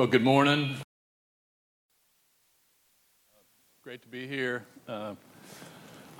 [0.00, 0.76] Well, good morning.
[3.84, 4.64] Great to be here.
[4.88, 5.14] Uh,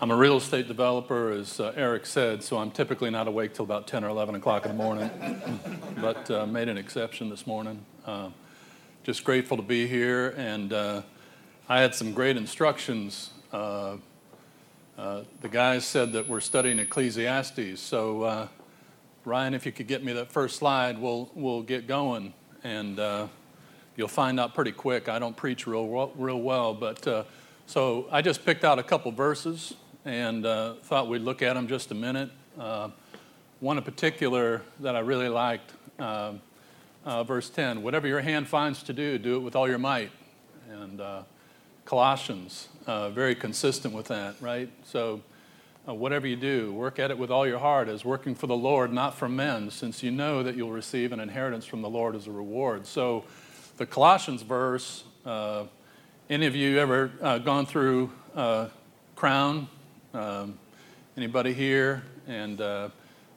[0.02, 3.64] I'm a real estate developer, as uh, Eric said, so I'm typically not awake till
[3.64, 5.10] about 10 or 11 o'clock in the morning,
[5.98, 7.82] but uh, made an exception this morning.
[8.04, 8.28] Uh,
[9.02, 11.00] just grateful to be here, and uh,
[11.66, 13.30] I had some great instructions.
[13.50, 13.96] Uh,
[14.98, 18.50] the guys said that we're studying Ecclesiastes, so
[19.24, 23.00] Ryan, if you could get me that first slide, we'll, we'll get going, and
[24.00, 25.08] you'll find out pretty quick.
[25.08, 27.26] I don't preach real, real well, but
[27.70, 31.68] so I just picked out a couple verses and uh, thought we'd look at them
[31.68, 32.30] just a minute.
[32.58, 32.88] Uh,
[33.60, 36.32] one in particular that I really liked, uh,
[37.04, 40.10] uh verse 10 whatever your hand finds to do, do it with all your might.
[40.68, 41.22] And uh,
[41.84, 44.68] Colossians, uh, very consistent with that, right?
[44.84, 45.20] So,
[45.84, 48.92] whatever you do, work at it with all your heart as working for the Lord,
[48.92, 52.26] not for men, since you know that you'll receive an inheritance from the Lord as
[52.26, 52.86] a reward.
[52.86, 53.24] So,
[53.80, 55.04] the Colossians verse,
[56.28, 57.08] any of you ever
[57.42, 58.10] gone through
[59.16, 59.68] Crown
[60.12, 60.58] um,
[61.16, 62.02] anybody here?
[62.28, 62.90] And uh,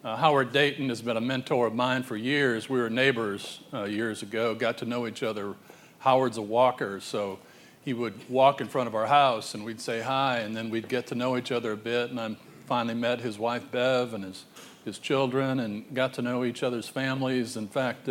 [0.04, 2.68] uh, Howard Dayton has been a mentor of mine for years.
[2.68, 5.56] We were neighbors uh, years ago, got to know each other.
[6.00, 7.40] Howard's a walker, so
[7.86, 10.90] he would walk in front of our house and we'd say hi, and then we'd
[10.90, 12.10] get to know each other a bit.
[12.10, 12.36] And I
[12.66, 14.44] finally met his wife Bev and his,
[14.84, 17.56] his children and got to know each other's families.
[17.56, 18.10] In fact,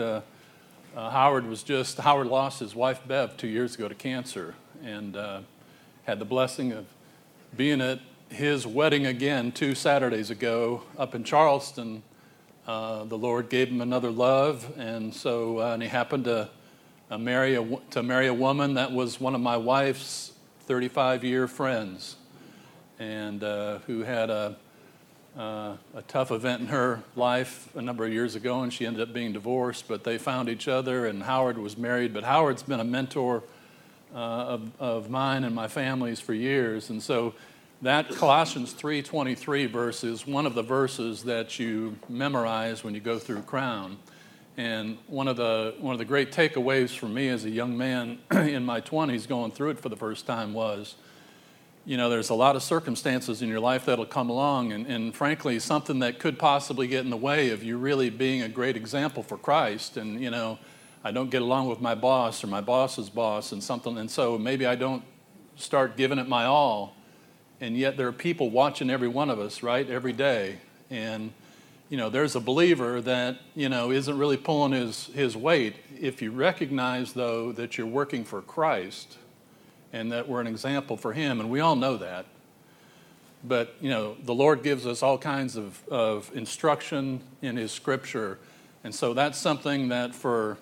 [0.95, 5.17] uh, Howard was just, Howard lost his wife Bev two years ago to cancer and
[5.17, 5.41] uh,
[6.05, 6.87] had the blessing of
[7.57, 12.03] being at his wedding again two Saturdays ago up in Charleston.
[12.67, 16.49] Uh, the Lord gave him another love, and so uh, and he happened to
[17.11, 20.33] uh, marry a, to marry a woman that was one of my wife's
[20.67, 22.17] 35 year friends,
[22.99, 24.57] and uh, who had a
[25.37, 29.01] uh, a tough event in her life a number of years ago, and she ended
[29.01, 29.89] up being divorced.
[29.89, 32.13] But they found each other, and Howard was married.
[32.13, 33.43] But Howard's been a mentor
[34.15, 37.35] uh, of, of mine and my family's for years, and so
[37.81, 43.19] that Colossians 3:23 verse is one of the verses that you memorize when you go
[43.19, 43.99] through Crown.
[44.59, 48.19] And one of the one of the great takeaways for me as a young man
[48.31, 50.95] in my 20s going through it for the first time was
[51.85, 55.15] you know, there's a lot of circumstances in your life that'll come along, and, and,
[55.15, 58.77] frankly, something that could possibly get in the way of you really being a great
[58.77, 59.97] example for Christ.
[59.97, 60.59] And, you know,
[61.03, 64.39] I don't get along with my boss or my boss's boss, and something, and so
[64.39, 65.03] maybe I don't
[65.57, 66.95] start giving it my all
[67.63, 70.59] and yet there are people watching every one of us, right, every day.
[70.91, 71.33] And,
[71.91, 75.77] you know, there's a believer that, you know, isn't really pulling his, his weight.
[75.99, 79.17] If you recognize, though, that you're working for Christ
[79.93, 82.27] and that we're an example for Him, and we all know that.
[83.45, 88.39] But, you know, the Lord gives us all kinds of, of instruction in His scripture.
[88.85, 90.59] And so that's something that for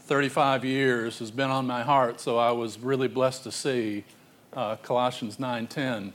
[0.00, 2.20] 35 years has been on my heart.
[2.20, 4.04] So I was really blessed to see
[4.52, 6.12] uh, Colossians 9:10.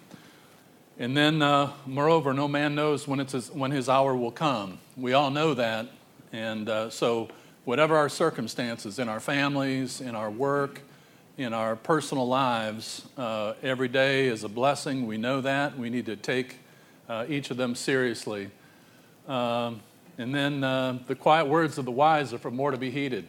[1.00, 4.80] And then, uh, moreover, no man knows when, it's his, when his hour will come.
[4.96, 5.88] We all know that.
[6.34, 7.30] And uh, so,
[7.66, 10.82] whatever our circumstances in our families, in our work,
[11.38, 15.08] in our personal lives, uh, every day is a blessing.
[15.08, 15.78] We know that.
[15.78, 16.58] We need to take
[17.08, 18.50] uh, each of them seriously.
[19.28, 19.82] Um,
[20.18, 23.28] and then, uh, the quiet words of the wise are for more to be heeded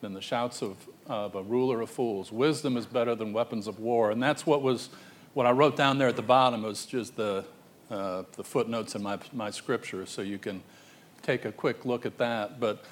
[0.00, 0.76] than the shouts of
[1.08, 2.32] of a ruler of fools.
[2.32, 4.10] Wisdom is better than weapons of war.
[4.10, 4.88] And that's what was
[5.34, 7.44] what I wrote down there at the bottom was just the,
[7.90, 10.62] uh, the footnotes in my, my scripture, so you can
[11.20, 12.58] take a quick look at that.
[12.58, 12.82] But,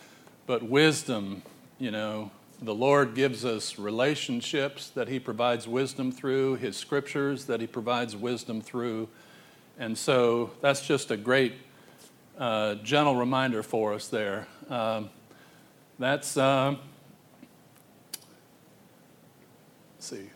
[0.47, 1.43] but wisdom,
[1.79, 2.31] you know,
[2.67, 8.17] the Lord gives us relationships that He provides wisdom through, His scriptures that He provides
[8.17, 9.09] wisdom through.
[9.79, 11.55] And so that's just a great,
[12.39, 14.47] uh, gentle reminder for us there.
[14.69, 15.11] Um,
[15.99, 16.37] that's.
[16.37, 16.77] Uh,
[20.05, 20.31] Let's see.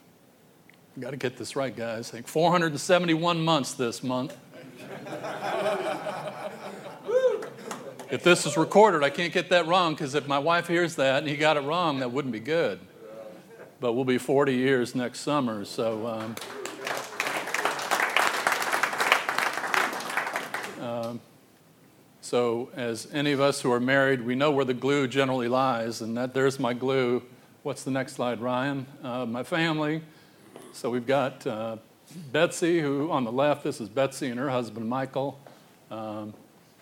[0.98, 2.08] Got to get this right, guys.
[2.08, 4.34] I think 471 months this month.
[8.10, 11.18] If this is recorded, I can't get that wrong because if my wife hears that
[11.18, 12.80] and he got it wrong, that wouldn't be good.
[13.80, 16.06] But we'll be 40 years next summer, so.
[16.06, 16.34] Um,
[20.80, 21.20] um,
[22.20, 26.00] so, as any of us who are married, we know where the glue generally lies,
[26.00, 27.22] and that there's my glue
[27.64, 28.86] What's the next slide, Ryan?
[29.02, 30.00] Uh, my family.
[30.72, 31.76] So we've got uh,
[32.32, 35.38] Betsy, who on the left, this is Betsy and her husband Michael.
[35.90, 36.32] Um,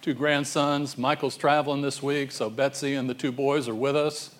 [0.07, 0.97] two grandsons.
[0.97, 4.33] Michael's traveling this week, so Betsy and the two boys are with us.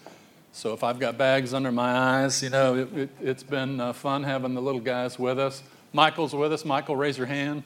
[0.53, 3.93] So if I've got bags under my eyes, you know, it, has it, been uh,
[3.93, 5.65] fun having the little guys with us.
[5.93, 6.65] Michael's with us.
[6.65, 7.65] Michael, raise your hand.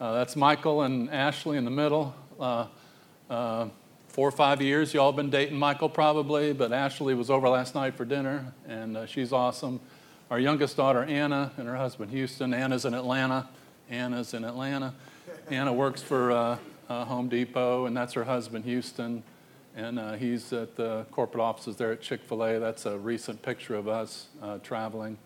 [0.00, 2.14] Uh, that's Michael and Ashley in the middle.
[2.38, 2.66] Uh,
[3.28, 3.66] uh,
[4.06, 4.94] four or five years.
[4.94, 9.06] Y'all been dating Michael probably, but Ashley was over last night for dinner, and uh,
[9.06, 9.80] she's awesome.
[10.30, 12.54] Our youngest daughter, Anna, and her husband, Houston.
[12.54, 13.48] Anna's in Atlanta.
[13.90, 14.94] Anna's in Atlanta.
[15.50, 16.60] Anna works for
[16.92, 19.22] uh, uh, Home Depot, and that's her husband, Houston.
[19.74, 22.58] And uh, he's at the corporate offices there at Chick fil A.
[22.58, 25.16] That's a recent picture of us uh, traveling.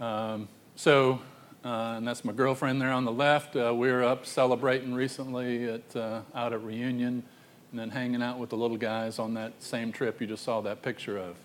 [0.00, 1.20] Um, so,
[1.64, 3.56] uh, and that's my girlfriend there on the left.
[3.56, 7.24] Uh, we were up celebrating recently at, out at Reunion
[7.72, 10.60] and then hanging out with the little guys on that same trip you just saw
[10.60, 11.36] that picture of.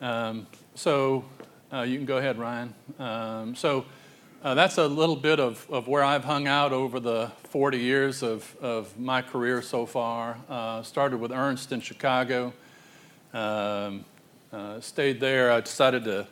[0.00, 1.24] Um, so
[1.72, 2.74] uh, you can go ahead, Ryan.
[2.98, 3.84] Um, so
[4.46, 8.22] uh, that's a little bit of, of where I've hung out over the 40 years
[8.22, 10.38] of, of my career so far.
[10.48, 12.52] Uh, started with Ernst in Chicago.
[13.34, 14.04] Um,
[14.52, 15.50] uh, stayed there.
[15.50, 16.28] I decided to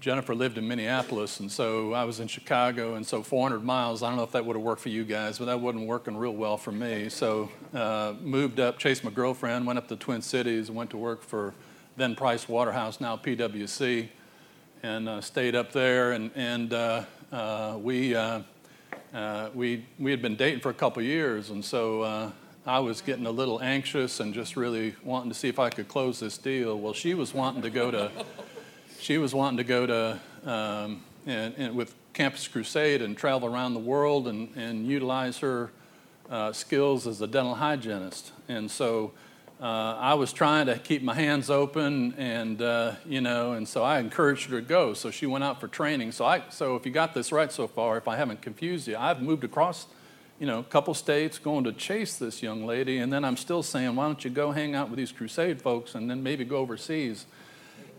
[0.00, 4.02] Jennifer lived in Minneapolis, and so I was in Chicago, and so 400 miles.
[4.02, 6.16] I don't know if that would have worked for you guys, but that wasn't working
[6.16, 7.08] real well for me.
[7.10, 11.22] So uh, moved up, chased my girlfriend, went up to Twin Cities, went to work
[11.22, 11.54] for
[11.96, 14.08] then Price Waterhouse, now PwC,
[14.84, 16.12] and uh, stayed up there.
[16.12, 18.42] And, and uh, uh we, uh,
[19.54, 22.32] we, we had been dating for a couple years, and so
[22.66, 25.88] I was getting a little anxious and just really wanting to see if I could
[25.88, 26.78] close this deal.
[26.78, 28.10] Well, she was wanting to go to
[29.00, 33.74] she was wanting to go to um, and, and with Campus Crusade and travel around
[33.74, 35.70] the world and, and utilize her
[36.30, 38.32] uh, skills as a dental hygienist.
[38.48, 39.12] And so
[39.64, 43.82] uh, I was trying to keep my hands open, and uh, you know, and so
[43.82, 44.92] I encouraged her to go.
[44.92, 46.12] So she went out for training.
[46.12, 48.98] So I, so if you got this right so far, if I haven't confused you,
[48.98, 49.86] I've moved across,
[50.38, 53.62] you know, a couple states going to chase this young lady, and then I'm still
[53.62, 56.58] saying, why don't you go hang out with these crusade folks, and then maybe go
[56.58, 57.24] overseas.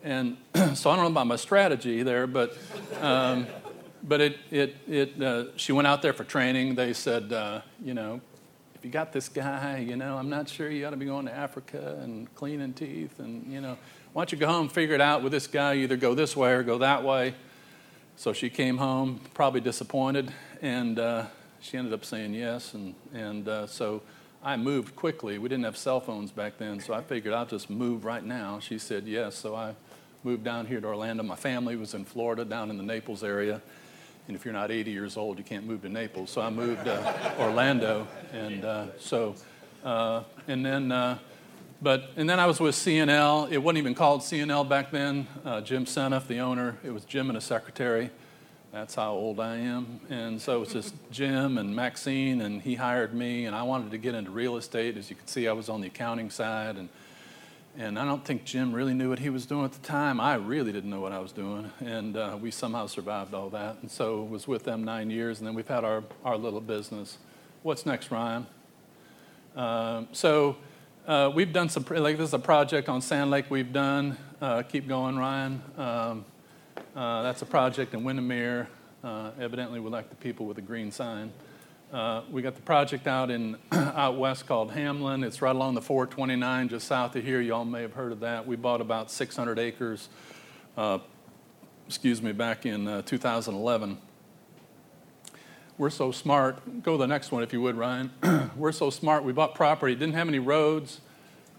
[0.03, 2.55] And so I don't know about my strategy there, but,
[3.01, 3.47] um,
[4.03, 6.75] but it, it, it, uh, she went out there for training.
[6.75, 8.21] They said, uh, you know,
[8.85, 11.33] you got this guy, you know, I'm not sure you ought to be going to
[11.33, 13.19] Africa and cleaning teeth.
[13.19, 13.79] And, you know,
[14.13, 16.53] why don't you go home figure it out with this guy, either go this way
[16.53, 17.33] or go that way.
[18.15, 21.25] So she came home, probably disappointed, and uh,
[21.61, 22.75] she ended up saying yes.
[22.75, 24.03] And, and uh, so
[24.43, 25.39] I moved quickly.
[25.39, 28.59] We didn't have cell phones back then, so I figured I'll just move right now.
[28.59, 29.73] She said yes, so I
[30.23, 31.23] moved down here to Orlando.
[31.23, 33.63] My family was in Florida, down in the Naples area.
[34.27, 36.31] And if you're not 80 years old, you can't move to Naples.
[36.31, 38.07] So I moved to Orlando.
[38.33, 39.35] And uh, so,
[39.83, 41.19] uh, and then, uh,
[41.81, 43.51] but, and then I was with CNL.
[43.51, 45.27] It wasn't even called CNL back then.
[45.43, 48.09] Uh, Jim Seneff, the owner, it was Jim and a secretary.
[48.71, 49.99] That's how old I am.
[50.09, 53.45] And so it was just Jim and Maxine, and he hired me.
[53.45, 54.97] And I wanted to get into real estate.
[54.97, 56.77] As you can see, I was on the accounting side.
[56.77, 56.89] And
[57.77, 60.21] and I don't think Jim really knew what he was doing at the time.
[60.21, 61.69] I really didn't know what I was doing.
[61.81, 63.77] And uh, we somehow survived all that.
[63.81, 65.39] And so was with them nine years.
[65.39, 67.17] And then we've had our, our little business.
[67.63, 68.47] What's next, Ryan?
[69.57, 70.55] Uh, so
[71.05, 74.17] uh, we've done some, like this is a project on Sand Lake we've done.
[74.39, 75.61] Uh, keep going, Ryan.
[75.77, 76.25] Um,
[76.95, 78.69] uh, that's a project in Windermere.
[79.03, 81.31] Uh, evidently, we like the people with the green sign.
[81.95, 85.23] Uh, we got the project out in out west called Hamlin.
[85.23, 87.39] It's right along the 429, just south of here.
[87.39, 88.45] Y'all may have heard of that.
[88.45, 90.09] We bought about 600 acres.
[90.75, 90.99] Uh,
[91.87, 93.97] excuse me, back in uh, 2011.
[95.77, 96.83] We're so smart.
[96.83, 98.11] Go to the next one, if you would, Ryan.
[98.57, 99.23] We're so smart.
[99.23, 99.95] We bought property.
[99.95, 100.99] Didn't have any roads.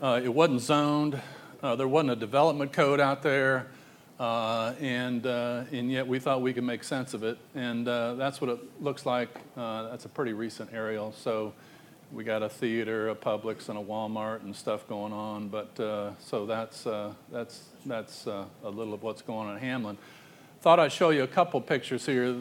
[0.02, 1.19] Uh, it wasn't zoned.
[1.62, 3.69] Uh, there wasn't a development code out there.
[4.19, 7.39] Uh, and, uh, and yet we thought we could make sense of it.
[7.55, 9.29] And uh, that's what it looks like.
[9.57, 11.13] Uh, that's a pretty recent aerial.
[11.13, 11.53] So
[12.13, 15.49] we got a theater, a Publix, and a Walmart and stuff going on.
[15.49, 19.99] But uh, so that's, uh, that's, that's a little of what's going on in Hamlin.
[20.63, 22.33] Thought I'd show you a couple pictures here.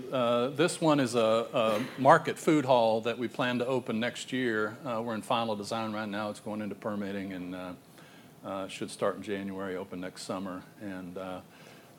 [0.55, 4.77] this one is a, a, market food hall that we plan to open next year.
[4.85, 6.29] we're in final design right now.
[6.29, 10.63] It's going into permitting and should start in January, open next summer.
[10.81, 11.17] And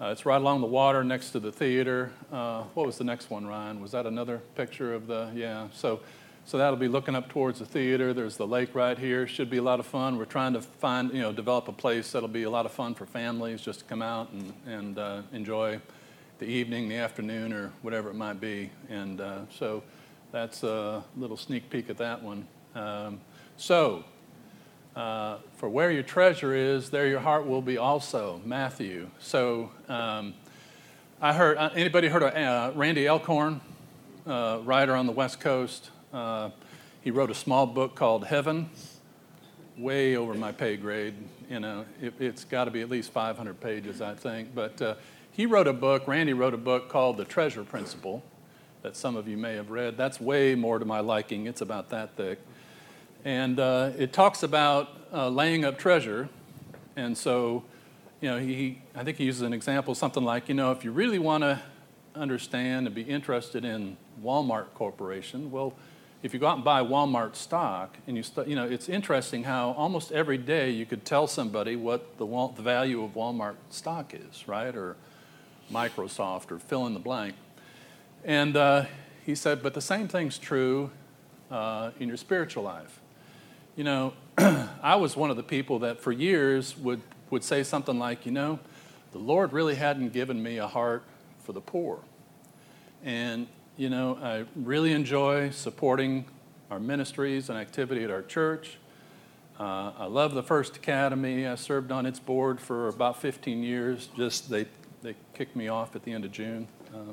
[0.01, 2.13] uh, it's right along the water next to the theater.
[2.31, 3.81] Uh, what was the next one, Ryan?
[3.81, 5.31] Was that another picture of the?
[5.35, 5.69] Yeah.
[5.73, 6.01] So,
[6.45, 8.13] so that'll be looking up towards the theater.
[8.13, 9.27] There's the lake right here.
[9.27, 10.19] Should be a lot of fun.
[10.19, 12.95] We're trying to find, you know, develop a place that'll be a lot of fun
[12.95, 15.81] for families just to come out and and uh, enjoy
[16.39, 18.71] the evening, the afternoon, or whatever it might be.
[18.91, 19.83] And uh, so
[20.31, 22.47] that's a little sneak peek at that one.
[22.75, 23.21] Um,
[23.57, 24.05] so
[24.97, 28.41] uh, for where your treasure is, there your heart will be also.
[28.45, 29.11] Matthew.
[29.19, 30.35] So um,
[31.21, 33.61] I heard, uh, anybody heard of uh, Randy Alcorn,
[34.27, 35.91] uh, writer on the West Coast?
[36.13, 36.51] Uh,
[37.03, 38.71] he wrote a small book called Heaven,
[39.77, 41.15] way over my pay grade.
[41.51, 44.55] You know, it, has got to be at least 500 pages, I think.
[44.55, 44.99] But
[45.31, 48.25] he wrote a book, Randy wrote a book called The Treasure Principle
[48.83, 49.97] that some of you may have read.
[49.97, 51.47] That's way more to my liking.
[51.47, 52.39] It's about that thick.
[53.27, 56.29] And uh, it talks about uh, laying up treasure.
[56.95, 57.65] And so,
[58.21, 60.93] you know, he, I think he uses an example, something like, you know, if you
[60.93, 61.61] really want to
[62.15, 65.75] understand and be interested in Walmart Corporation, well,
[66.23, 69.43] if you go out and buy Walmart stock, and you, st- you know, it's interesting
[69.43, 74.15] how almost every day you could tell somebody what the, the value of Walmart stock
[74.15, 74.77] is, right?
[74.77, 74.95] Or
[75.73, 77.35] Microsoft, or fill in the blank.
[78.25, 78.85] And uh,
[79.25, 80.93] he said, but the same thing's true
[81.51, 83.01] uh, in your spiritual life.
[83.77, 87.99] You know, I was one of the people that for years would, would say something
[87.99, 88.59] like, you know,
[89.13, 91.03] the Lord really hadn't given me a heart
[91.45, 91.99] for the poor.
[93.05, 96.25] And, you know, I really enjoy supporting
[96.71, 98.79] our ministries and activity at our church.
[99.61, 101.47] Uh, I love the First Academy.
[101.47, 104.09] I served on its board for about 15 years.
[104.17, 104.65] Just they,
[105.03, 107.13] they kicked me off at the end of June, uh,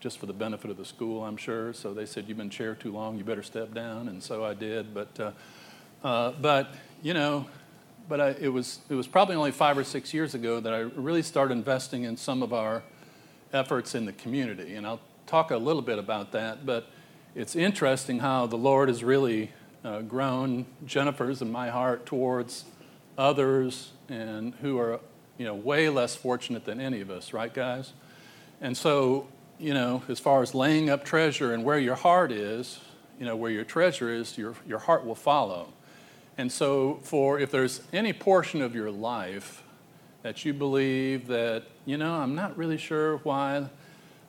[0.00, 1.74] just for the benefit of the school, I'm sure.
[1.74, 4.08] So they said, You've been chair too long, you better step down.
[4.08, 4.94] And so I did.
[4.94, 5.32] But, uh,
[6.02, 7.46] uh but you know,
[8.08, 10.78] but I, it, was, it was probably only five or six years ago that I
[10.78, 12.82] really started investing in some of our
[13.52, 14.74] efforts in the community.
[14.74, 16.88] And I'll talk a little bit about that, but
[17.34, 19.52] it's interesting how the Lord has really
[19.84, 22.64] uh, grown Jennifer's and my heart towards
[23.16, 25.00] others and who are,
[25.36, 27.92] you know, way less fortunate than any of us, right, guys?
[28.60, 29.28] And so,
[29.58, 32.80] you know, as far as laying up treasure and where your heart is,
[33.20, 35.72] you know, where your treasure is, your, your heart will follow.
[36.38, 39.64] And so, for if there's any portion of your life
[40.22, 43.66] that you believe that, you know, I'm not really sure why,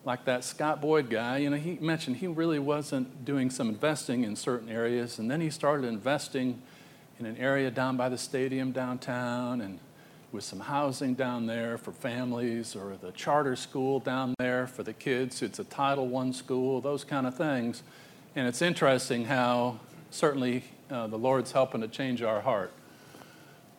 [0.05, 4.23] like that Scott Boyd guy, you know, he mentioned he really wasn't doing some investing
[4.23, 6.59] in certain areas, and then he started investing
[7.19, 9.77] in an area down by the stadium downtown and
[10.31, 14.93] with some housing down there for families or the charter school down there for the
[14.93, 15.41] kids.
[15.43, 17.83] It's a Title I school, those kind of things.
[18.35, 19.79] And it's interesting how
[20.11, 22.71] certainly uh, the Lord's helping to change our heart.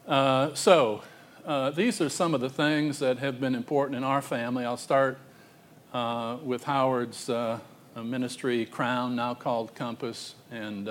[0.06, 1.02] Uh, so,
[1.44, 4.64] uh, these are some of the things that have been important in our family.
[4.64, 5.18] I'll start
[5.92, 7.58] uh, with Howard's uh,
[7.96, 10.88] ministry, Crown, now called Compass, and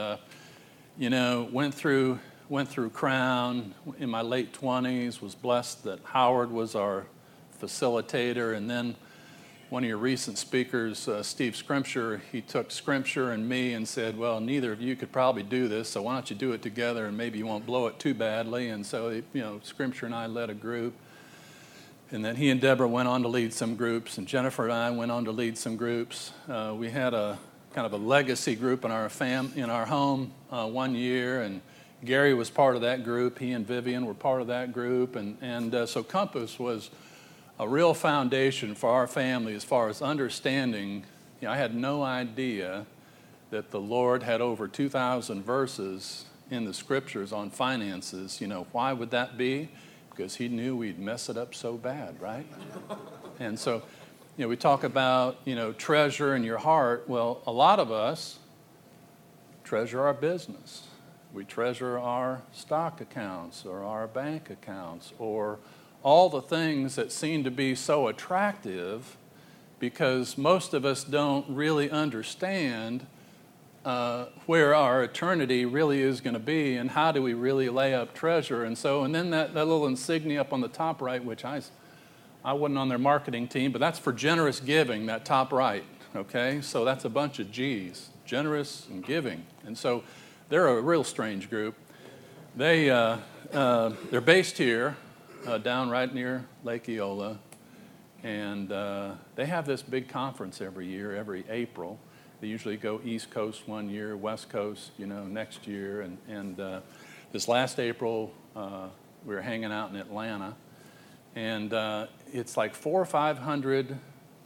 [0.98, 5.22] you know went through went through Crown in my late 20s.
[5.22, 7.06] Was blessed that Howard was our
[7.62, 8.96] facilitator, and then
[9.70, 14.18] one of your recent speakers, uh, Steve Scrimshire, he took Scrimshire and me and said,
[14.18, 17.06] Well, neither of you could probably do this, so why don't you do it together
[17.06, 18.70] and maybe you won't blow it too badly.
[18.70, 20.94] And so, you know, Scrimshire and I led a group.
[22.12, 24.90] And then he and Deborah went on to lead some groups, and Jennifer and I
[24.90, 26.32] went on to lead some groups.
[26.48, 27.38] Uh, we had a
[27.76, 31.62] kind of a legacy group in our fam in our home uh, one year, and
[32.04, 33.38] Gary was part of that group.
[33.38, 36.90] He and Vivian were part of that group, and and uh, so Compass was
[37.60, 41.04] a real foundation for our family as far as understanding.
[41.42, 42.86] You know, I had no idea
[43.52, 48.40] that the Lord had over 2,000 verses in the scriptures on finances.
[48.40, 49.70] You know, why would that be?
[50.10, 52.48] Because He knew we'd mess it up so bad, right?
[53.40, 53.84] and so,
[54.38, 57.10] you know, we talk about, you know, treasure in your heart.
[57.10, 58.40] Well, a lot of us
[59.66, 60.88] treasure our business.
[61.34, 65.60] We treasure our stock accounts or our bank accounts or
[66.04, 69.18] all the things that seem to be so attractive
[69.80, 73.06] because most of us don't really understand
[73.86, 77.94] uh, where our eternity really is going to be and how do we really lay
[77.94, 78.64] up treasure.
[78.66, 81.62] And so, and then that, that little insignia up on the top right, which I,
[82.44, 85.84] I wasn't on their marketing team, but that's for generous giving, that top right,
[86.16, 86.60] okay?
[86.62, 89.46] So that's a bunch of G's, generous and giving.
[89.66, 90.04] And so
[90.50, 91.76] they're a real strange group.
[92.56, 93.18] They, uh,
[93.54, 94.98] uh, they're based here
[95.46, 97.40] uh, down right near Lake Eola.
[98.24, 102.00] And uh, they have this big conference every year, every April.
[102.42, 106.02] They usually go East Coast one year, West Coast, you know, next year.
[106.02, 106.80] And, and uh,
[107.32, 108.88] this last April, uh,
[109.26, 110.56] we were hanging out in Atlanta.
[111.36, 113.98] And uh, it's like four or 500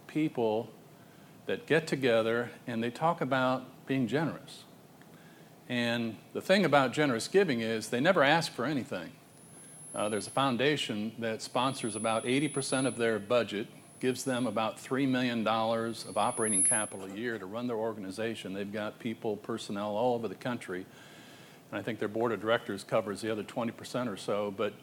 [0.07, 0.69] people
[1.45, 4.63] that get together and they talk about being generous.
[5.67, 9.11] And the thing about generous giving is they never ask for anything.
[9.95, 13.67] Uh, there's a foundation that sponsors about 80% of their budget,
[13.99, 18.53] gives them about $3 million of operating capital a year to run their organization.
[18.53, 20.85] They've got people, personnel all over the country.
[21.71, 24.53] And I think their board of directors covers the other 20% or so.
[24.55, 24.73] But,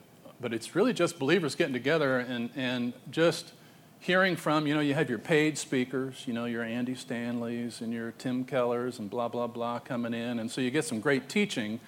[0.41, 3.53] but it's really just believers getting together and, and just
[3.99, 7.93] hearing from, you know, you have your paid speakers, you know, your Andy Stanleys and
[7.93, 10.39] your Tim Kellers and blah, blah, blah coming in.
[10.39, 11.81] And so you get some great teaching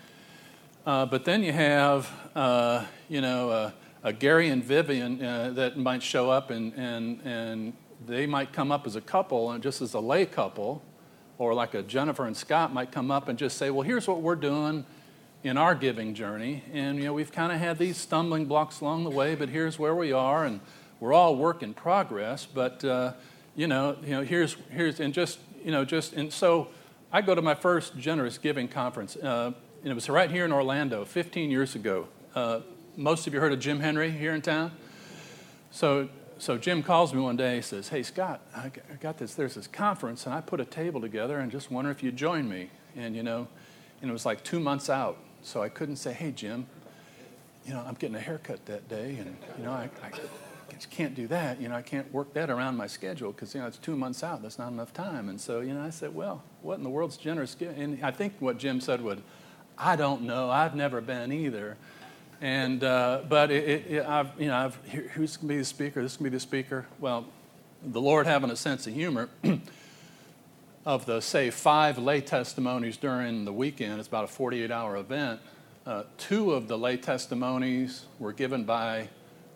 [0.86, 3.70] uh, but then you have, uh, you know, uh,
[4.02, 7.72] a Gary and Vivian uh, that might show up and, and, and
[8.06, 10.82] they might come up as a couple and just as a lay couple,
[11.38, 14.20] or like a Jennifer and Scott might come up and just say, well, here's what
[14.20, 14.84] we're doing.
[15.44, 16.62] in our giving journey.
[16.72, 19.78] And, you know, we've kind of had these stumbling blocks along the way, but here's
[19.78, 20.60] where we are, and
[21.00, 22.46] we're all work in progress.
[22.46, 23.14] But, uh,
[23.56, 26.68] you know, you know, here's, here's, and just, you know, just, and so
[27.12, 29.16] I go to my first generous giving conference.
[29.16, 32.06] Uh, and it was right here in Orlando 15 years ago.
[32.36, 32.60] Uh,
[32.96, 34.70] most of you heard of Jim Henry here in town?
[35.72, 36.08] So,
[36.38, 37.56] so Jim calls me one day.
[37.56, 38.70] He says, "Hey Scott, I
[39.00, 39.34] got this.
[39.34, 42.48] There's this conference, and I put a table together, and just wonder if you'd join
[42.48, 43.48] me." And you know,
[44.00, 46.66] and it was like two months out, so I couldn't say, "Hey Jim,
[47.66, 50.10] you know, I'm getting a haircut that day, and you know, I, I
[50.90, 51.60] can't do that.
[51.60, 54.22] You know, I can't work that around my schedule because you know it's two months
[54.22, 54.42] out.
[54.42, 57.16] That's not enough time." And so, you know, I said, "Well, what in the world's
[57.16, 59.22] generous?" And I think what Jim said would,
[59.82, 60.50] "I don't know.
[60.50, 61.76] I've never been either."
[62.42, 64.74] And, uh, but it, it, I've, you know, I've,
[65.14, 66.02] who's going to be the speaker?
[66.02, 66.86] This is going to be the speaker.
[66.98, 67.26] Well,
[67.84, 69.28] the Lord having a sense of humor,
[70.84, 75.40] of the, say, five lay testimonies during the weekend, it's about a 48 hour event.
[75.86, 79.08] Uh, two of the lay testimonies were given by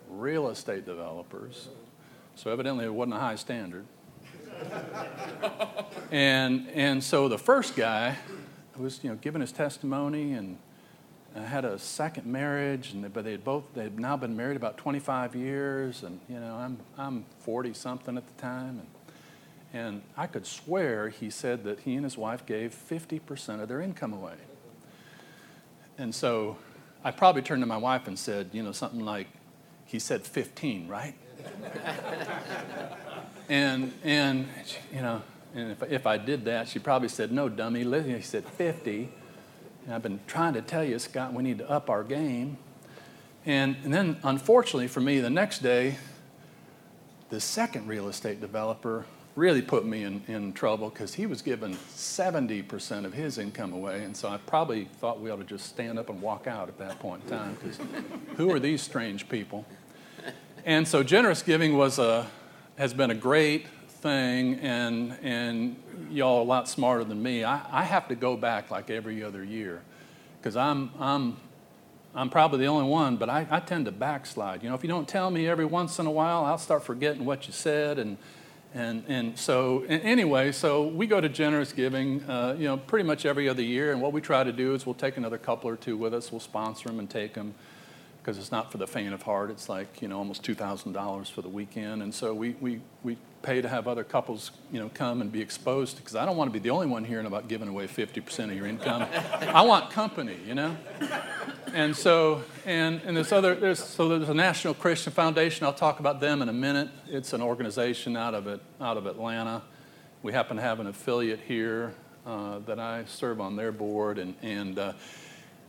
[0.09, 1.67] real estate developers.
[2.35, 3.85] So evidently it wasn't a high standard.
[6.11, 8.15] and, and so the first guy
[8.79, 10.57] was, you know, giving his testimony and
[11.35, 14.57] I had a second marriage, and but they had both they had now been married
[14.57, 18.87] about 25 years, and you know I'm I'm 40 something at the time, and
[19.73, 23.81] and I could swear he said that he and his wife gave 50% of their
[23.81, 24.35] income away.
[25.97, 26.57] And so
[27.03, 29.27] I probably turned to my wife and said, you know, something like,
[29.85, 31.13] he said 15, right?
[33.49, 34.47] and and
[34.91, 35.21] you know,
[35.57, 37.83] and if if I did that, she probably said, no, dummy.
[37.83, 39.09] He said 50.
[39.85, 42.57] And I've been trying to tell you, Scott, we need to up our game.
[43.43, 45.95] And, and then, unfortunately for me, the next day,
[47.29, 51.73] the second real estate developer really put me in, in trouble because he was giving
[51.73, 54.03] 70% of his income away.
[54.03, 56.77] And so I probably thought we ought to just stand up and walk out at
[56.77, 57.79] that point in time because
[58.35, 59.65] who are these strange people?
[60.65, 62.27] And so generous giving was a,
[62.77, 63.65] has been a great
[63.97, 65.75] thing, and, and
[66.11, 67.43] y'all a lot smarter than me.
[67.43, 69.81] I, I have to go back like every other year
[70.39, 71.37] because I'm, I'm,
[72.15, 74.63] I'm probably the only one, but I, I tend to backslide.
[74.63, 77.25] You know, if you don't tell me every once in a while, I'll start forgetting
[77.25, 77.99] what you said.
[77.99, 78.17] And,
[78.73, 83.05] and, and so, and anyway, so we go to generous giving, uh, you know, pretty
[83.05, 83.91] much every other year.
[83.91, 86.31] And what we try to do is we'll take another couple or two with us,
[86.31, 87.53] we'll sponsor them and take them
[88.21, 89.49] because it's not for the faint of heart.
[89.49, 92.03] It's like, you know, almost $2,000 for the weekend.
[92.03, 95.41] And so we, we, we pay to have other couples, you know, come and be
[95.41, 98.45] exposed because I don't want to be the only one hearing about giving away 50%
[98.45, 99.07] of your income.
[99.41, 100.75] I want company, you know?
[101.73, 105.65] And so, and, and there's other, there's, so there's a National Christian Foundation.
[105.65, 106.89] I'll talk about them in a minute.
[107.07, 109.61] It's an organization out of, it, out of Atlanta.
[110.23, 111.93] We happen to have an affiliate here
[112.25, 114.17] uh, that I serve on their board.
[114.17, 114.93] And, and uh,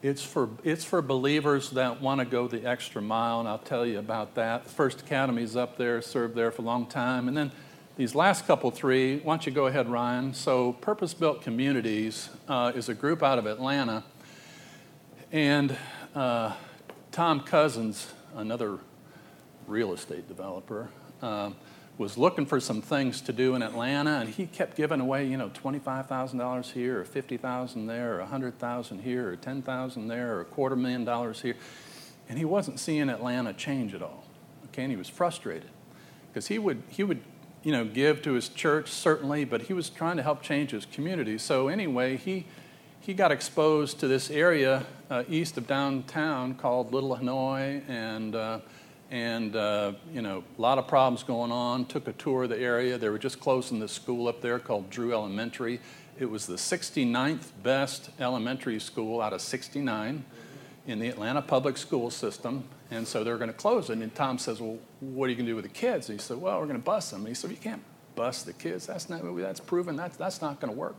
[0.02, 3.84] it's for, it's for believers that want to go the extra mile, and I'll tell
[3.84, 4.66] you about that.
[4.66, 7.26] First Academy is up there, served there for a long time.
[7.26, 7.50] And then
[7.96, 10.32] these last couple three, why don't you go ahead, Ryan?
[10.34, 14.04] So, Purpose Built Communities uh, is a group out of Atlanta.
[15.32, 15.76] And
[16.14, 16.52] uh,
[17.10, 18.06] Tom Cousins,
[18.36, 18.78] another
[19.66, 21.50] real estate developer, uh,
[21.98, 25.36] was looking for some things to do in Atlanta, and he kept giving away, you
[25.36, 30.76] know, $25,000 here, or 50000 there, or 100000 here, or 10000 there, or a quarter
[30.76, 31.56] million dollars here.
[32.28, 34.24] And he wasn't seeing Atlanta change at all.
[34.66, 35.70] Okay, and he was frustrated
[36.28, 37.20] because he would, he would,
[37.64, 40.86] you know, give to his church, certainly, but he was trying to help change his
[40.86, 41.36] community.
[41.36, 42.46] So, anyway, he,
[43.00, 48.60] he got exposed to this area uh, east of downtown called Little Hanoi, and uh,
[49.10, 51.86] and uh, you know a lot of problems going on.
[51.86, 52.98] Took a tour of the area.
[52.98, 55.80] They were just closing this school up there called drew elementary.
[56.18, 60.24] It was the 69th best elementary school out of 69
[60.88, 63.98] in the atlanta public school system and so they're going to close it.
[63.98, 66.08] And tom says well what are you going to do with the kids?
[66.08, 67.20] And he said well we're going to bus them.
[67.20, 67.82] And he said you can't
[68.16, 68.86] bus the kids.
[68.86, 69.96] That's not that's proven.
[69.96, 70.96] That's, that's not going to work.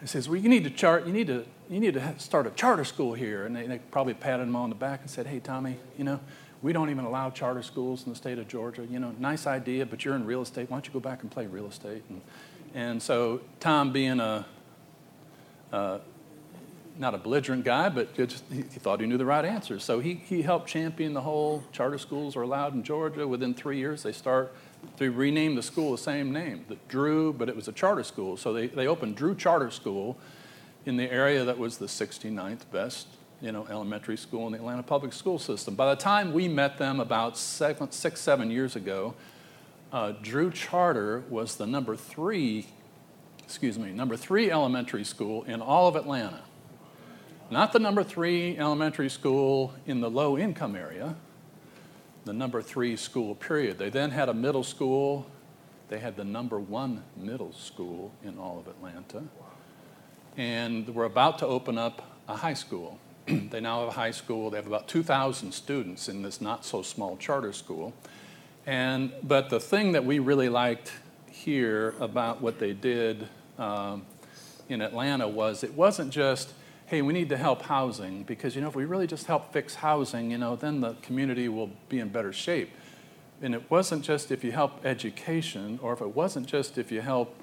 [0.00, 2.50] He says well you need to chart you need to you need to start a
[2.50, 3.46] charter school here.
[3.46, 6.18] And they, they probably patted him on the back and said hey tommy you know
[6.62, 8.86] we don't even allow charter schools in the state of Georgia.
[8.90, 10.70] You know, nice idea, but you're in real estate.
[10.70, 12.02] Why don't you go back and play real estate?
[12.08, 12.20] And,
[12.74, 14.46] and so Tom, being a
[15.72, 15.98] uh,
[16.98, 19.78] not a belligerent guy, but just, he, thought he knew the right answer.
[19.78, 23.26] So he, he helped champion the whole charter schools are allowed in Georgia.
[23.28, 24.54] Within three years, they start
[24.98, 28.36] to rename the school the same name, the Drew, but it was a charter school.
[28.36, 30.16] So they, they opened Drew Charter School
[30.84, 33.08] in the area that was the 69th best
[33.40, 35.74] you know, elementary school in the Atlanta public school system.
[35.74, 39.14] By the time we met them about seven, six, seven years ago,
[39.92, 42.66] uh, Drew Charter was the number three,
[43.44, 46.42] excuse me, number three elementary school in all of Atlanta.
[47.48, 51.14] not the number three elementary school in the low income area,
[52.24, 53.78] the number three school, period.
[53.78, 55.26] They then had a middle school.
[55.88, 59.22] They had the number one middle school in all of Atlanta.
[60.36, 62.98] And we're about to open up a high school.
[63.50, 64.50] they now have a high school.
[64.50, 67.92] They have about 2,000 students in this not so small charter school.
[68.66, 70.92] And, but the thing that we really liked
[71.28, 74.06] here about what they did um,
[74.68, 76.52] in Atlanta was it wasn't just,
[76.86, 79.76] hey, we need to help housing, because, you know, if we really just help fix
[79.76, 82.70] housing, you know, then the community will be in better shape.
[83.42, 87.00] And it wasn't just if you help education, or if it wasn't just if you
[87.00, 87.36] help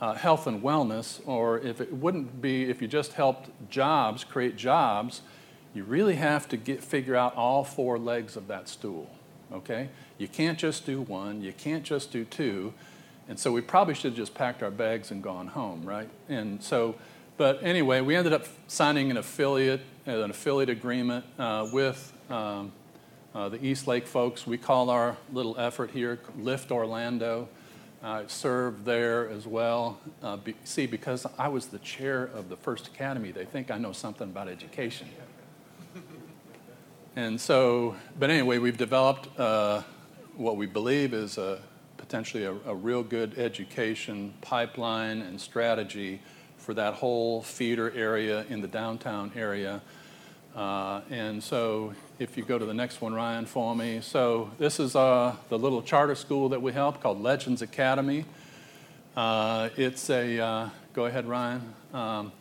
[0.00, 4.56] uh, health and wellness, or if it wouldn't be if you just helped jobs, create
[4.56, 5.22] jobs,
[5.74, 9.10] you really have to get, figure out all four legs of that stool,
[9.52, 9.88] okay?
[10.18, 12.72] You can't just do one, you can't just do two.
[13.28, 16.08] And so we probably should have just packed our bags and gone home, right?
[16.28, 16.94] And so,
[17.36, 22.72] but anyway, we ended up signing an affiliate, an affiliate agreement uh, with um,
[23.34, 24.46] uh, the East Lake folks.
[24.46, 27.48] We call our little effort here Lift Orlando.
[28.06, 29.98] I served there as well.
[30.22, 33.78] Uh, be, see, because I was the chair of the First Academy, they think I
[33.78, 35.08] know something about education.
[37.16, 39.82] and so, but anyway, we've developed uh,
[40.36, 41.58] what we believe is a,
[41.96, 46.22] potentially a, a, real good education pipeline and strategy
[46.58, 49.82] for that whole feeder area in the downtown area.
[50.54, 54.00] Uh, and so, if you go to the next one, Ryan, for me.
[54.00, 58.24] So, this is uh, the little charter school that we help called Legends Academy.
[59.14, 61.74] Uh, it's a, uh, go ahead, Ryan.
[61.92, 62.32] Um,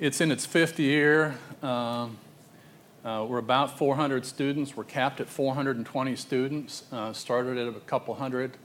[0.00, 1.36] it's in its fifth year.
[1.62, 2.18] Um,
[3.04, 4.76] uh, we're about 400 students.
[4.76, 6.82] We're capped at 420 students.
[6.90, 8.56] Uh, started at a couple hundred.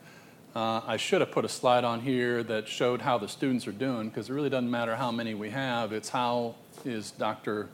[0.56, 3.72] Uh, I should have put a slide on here that showed how the students are
[3.72, 5.94] doing because it really doesn't matter how many we have.
[5.94, 7.70] It's how is Dr.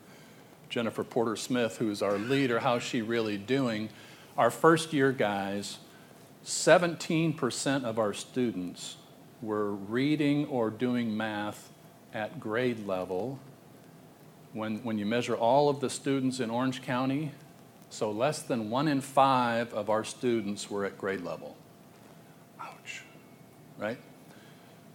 [0.75, 3.87] Jennifer Porter Smith, who's our leader, how's she really doing?
[4.37, 5.77] Our first year guys,
[6.43, 8.97] 17% of our students
[9.41, 11.69] were reading or doing math
[12.13, 13.39] at grade level
[14.51, 17.31] when, when you measure all of the students in Orange County,
[17.89, 21.55] so less than one in five of our students were at grade level.
[22.59, 23.01] Ouch,
[23.77, 23.97] right?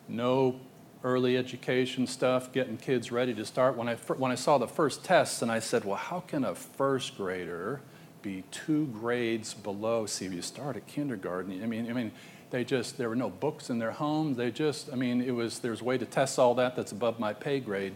[0.09, 0.61] No
[1.03, 3.77] early education stuff, getting kids ready to start.
[3.77, 6.55] When I, when I saw the first tests, and I said, well, how can a
[6.55, 7.81] first grader
[8.23, 10.07] be two grades below?
[10.07, 12.13] See, if you start at kindergarten, I mean, I mean,
[12.51, 14.37] they just, there were no books in their homes.
[14.37, 17.19] They just, I mean, it was, there's a way to test all that that's above
[17.19, 17.95] my pay grade.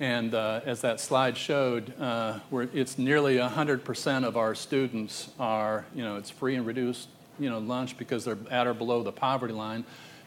[0.00, 6.02] And uh, as that slide showed, uh, it's nearly 100% of our students are, you
[6.02, 9.54] know, it's free and reduced, you know, lunch because they're at or below the poverty
[9.54, 9.84] line.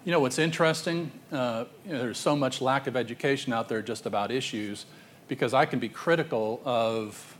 [0.08, 3.82] You know, what's interesting, uh, you know, there's so much lack of education out there
[3.82, 4.86] just about issues
[5.28, 7.38] because I can be critical of,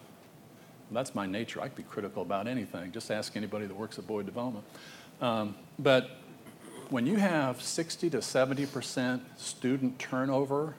[0.92, 2.92] that's my nature, I can be critical about anything.
[2.92, 4.66] Just ask anybody that works at Boyd Development.
[5.22, 6.10] Um, but
[6.90, 10.76] when you have 60 to 70% student turnover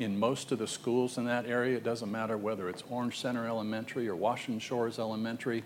[0.00, 1.76] in most of the schools in that area.
[1.76, 5.62] It doesn't matter whether it's Orange Center Elementary or Washington Shores Elementary.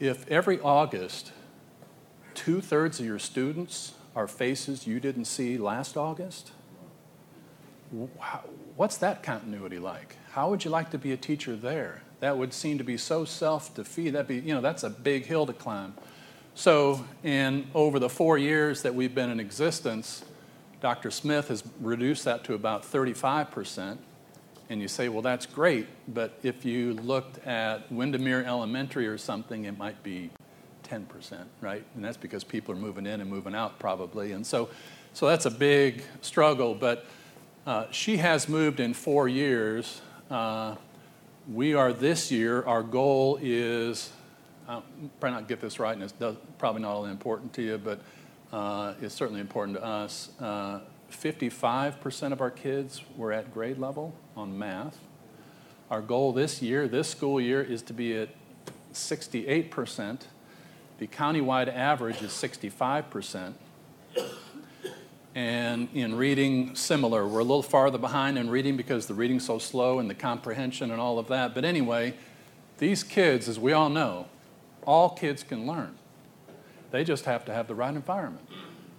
[0.00, 1.30] If every August,
[2.34, 6.50] two thirds of your students are faces you didn't see last August,
[8.74, 10.16] what's that continuity like?
[10.32, 12.02] How would you like to be a teacher there?
[12.18, 14.10] That would seem to be so self-defeat.
[14.10, 15.94] That'd be, you know, that's a big hill to climb.
[16.56, 20.24] So, in over the four years that we've been in existence,
[20.80, 21.12] Dr.
[21.12, 23.98] Smith has reduced that to about 35%.
[24.68, 29.66] And you say, well, that's great, but if you looked at Windermere Elementary or something,
[29.66, 30.30] it might be
[30.90, 31.84] 10%, right?
[31.94, 34.32] And that's because people are moving in and moving out probably.
[34.32, 34.68] And so,
[35.12, 37.06] so that's a big struggle, but
[37.66, 40.00] uh, she has moved in four years.
[40.30, 40.76] Uh,
[41.52, 44.10] we are this year, our goal is,
[44.68, 44.84] I'll
[45.20, 48.00] probably not get this right, and it's does, probably not all important to you, but
[48.52, 50.30] uh, is certainly important to us.
[50.40, 54.98] Uh, 55% of our kids were at grade level on math.
[55.90, 58.28] Our goal this year, this school year, is to be at
[58.92, 60.20] 68%.
[60.98, 63.54] The countywide average is 65%.
[65.34, 67.26] And in reading, similar.
[67.26, 70.90] We're a little farther behind in reading because the reading's so slow and the comprehension
[70.90, 71.54] and all of that.
[71.54, 72.14] But anyway,
[72.78, 74.26] these kids, as we all know,
[74.84, 75.94] all kids can learn.
[76.90, 78.48] They just have to have the right environment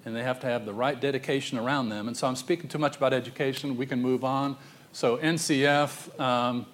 [0.06, 2.08] and they have to have the right dedication around them.
[2.08, 3.76] And so I'm speaking too much about education.
[3.76, 4.56] We can move on.
[4.92, 6.66] So, NCF, um,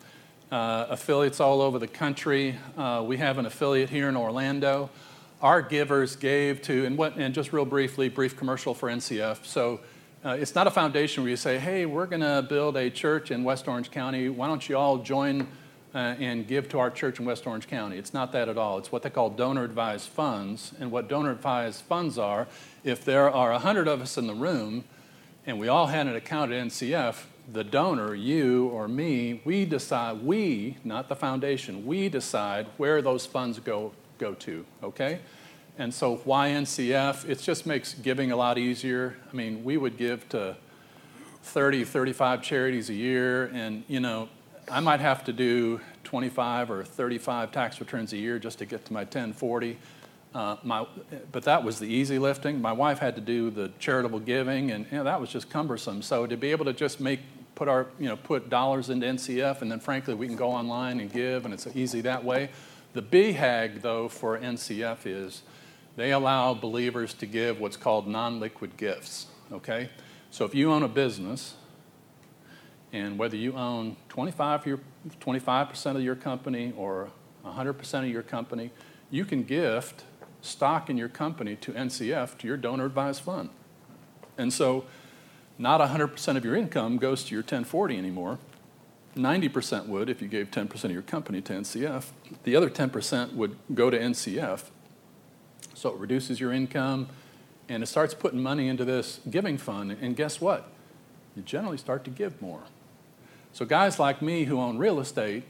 [0.52, 2.56] uh, affiliates all over the country.
[2.78, 4.90] Uh, we have an affiliate here in Orlando.
[5.42, 9.46] Our givers gave to, and, what, and just real briefly, brief commercial for NCF.
[9.46, 9.82] So,
[10.26, 13.30] uh, it's not a foundation where you say, hey, we're going to build a church
[13.30, 14.28] in West Orange County.
[14.28, 15.48] Why don't you all join
[15.94, 18.00] uh, and give to our church in West Orange County?
[18.00, 18.80] It's not that at all.
[18.80, 20.74] It's what they call donor advised funds.
[20.80, 22.48] And what donor advised funds are,
[22.84, 24.86] if there are 100 of us in the room
[25.46, 30.24] and we all had an account at NCF, the donor, you or me, we decide,
[30.24, 35.20] we, not the foundation, we decide where those funds go, go to, okay?
[35.78, 37.28] And so why NCF?
[37.28, 39.18] It just makes giving a lot easier.
[39.32, 40.56] I mean, we would give to
[41.44, 44.30] 30, 35 charities a year, and you know,
[44.72, 48.86] I might have to do 25 or 35 tax returns a year just to get
[48.86, 49.78] to my 1040.
[50.34, 50.86] Uh, my,
[51.32, 52.62] but that was the easy lifting.
[52.62, 56.02] My wife had to do the charitable giving, and you know, that was just cumbersome.
[56.02, 57.20] So to be able to just make
[57.56, 61.00] put our you know put dollars into NCF, and then frankly we can go online
[61.00, 62.50] and give, and it's easy that way.
[62.96, 65.42] The BHAG though for NCF is
[65.98, 69.28] they allow believers to give what's called non liquid gifts.
[69.52, 69.90] Okay?
[70.32, 71.56] So if you own a business,
[72.94, 74.80] and whether you own 25 your,
[75.20, 77.10] 25% of your company or
[77.46, 78.72] 100% of your company,
[79.12, 80.06] you can gift
[80.42, 83.50] stock in your company to NCF, to your donor advised fund.
[84.38, 84.86] And so,
[85.58, 88.40] not 100% of your income goes to your 1040 anymore.
[89.16, 92.06] 90% would if you gave 10% of your company to NCF.
[92.44, 94.64] The other 10% would go to NCF
[95.74, 97.08] so it reduces your income
[97.70, 99.98] and it starts putting money into this giving fund.
[100.02, 100.70] And guess what?
[101.36, 102.62] You generally start to give more.
[103.54, 105.44] So, guys like me who own real estate,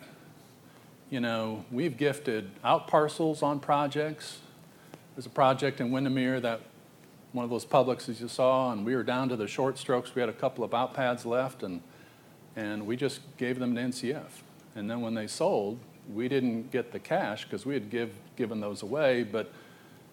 [1.09, 4.39] you know, we've gifted out parcels on projects.
[5.15, 6.61] There's a project in Windermere that
[7.31, 10.15] one of those Publix as you saw, and we were down to the short strokes.
[10.15, 11.81] We had a couple of out pads left, and,
[12.55, 14.29] and we just gave them to NCF.
[14.75, 15.79] And then when they sold,
[16.13, 19.51] we didn't get the cash because we had give, given those away, but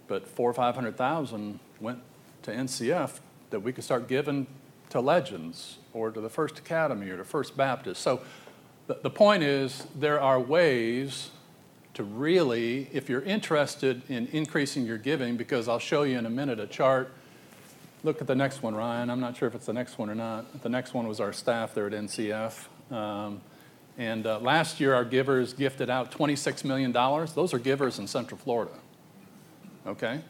[0.08, 1.98] but four or five hundred thousand went
[2.42, 4.46] to NCF that we could start giving
[4.90, 8.02] to Legends or to the First Academy or to First Baptist.
[8.02, 8.20] So
[8.88, 11.30] the, the point is there are ways
[11.94, 16.30] to really, if you're interested in increasing your giving, because I'll show you in a
[16.30, 17.12] minute a chart.
[18.04, 19.10] Look at the next one, Ryan.
[19.10, 20.62] I'm not sure if it's the next one or not.
[20.62, 22.66] The next one was our staff there at NCF.
[22.90, 23.40] Um,
[23.96, 26.92] and uh, last year, our givers gifted out $26 million.
[26.92, 28.72] Those are givers in Central Florida
[29.86, 30.20] okay?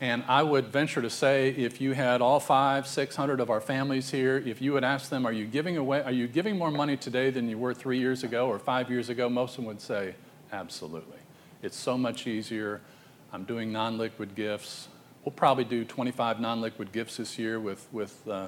[0.00, 4.10] And I would venture to say if you had all five, 600 of our families
[4.10, 6.96] here, if you would ask them, are you giving away, are you giving more money
[6.96, 9.28] today than you were three years ago or five years ago?
[9.28, 10.14] Most of them would say,
[10.52, 11.18] absolutely.
[11.62, 12.82] It's so much easier.
[13.32, 14.88] I'm doing non-liquid gifts.
[15.26, 18.46] We'll probably do 25 non-liquid gifts this year with, with uh,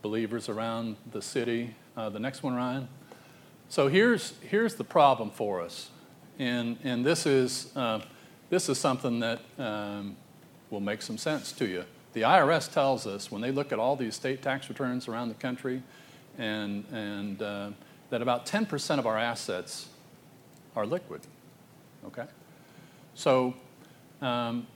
[0.00, 1.74] believers around the city.
[1.96, 2.86] Uh, the next one, Ryan.
[3.68, 5.90] So here's, here's the problem for us.
[6.38, 8.02] And, and this is, uh,
[8.48, 10.14] this is something that um,
[10.70, 11.84] will make some sense to you.
[12.12, 15.34] The IRS tells us when they look at all these state tax returns around the
[15.34, 15.82] country,
[16.38, 17.70] and, and uh,
[18.10, 19.88] that about 10% of our assets
[20.76, 21.22] are liquid.
[22.06, 22.26] Okay?
[23.16, 23.54] So,
[24.22, 24.68] um,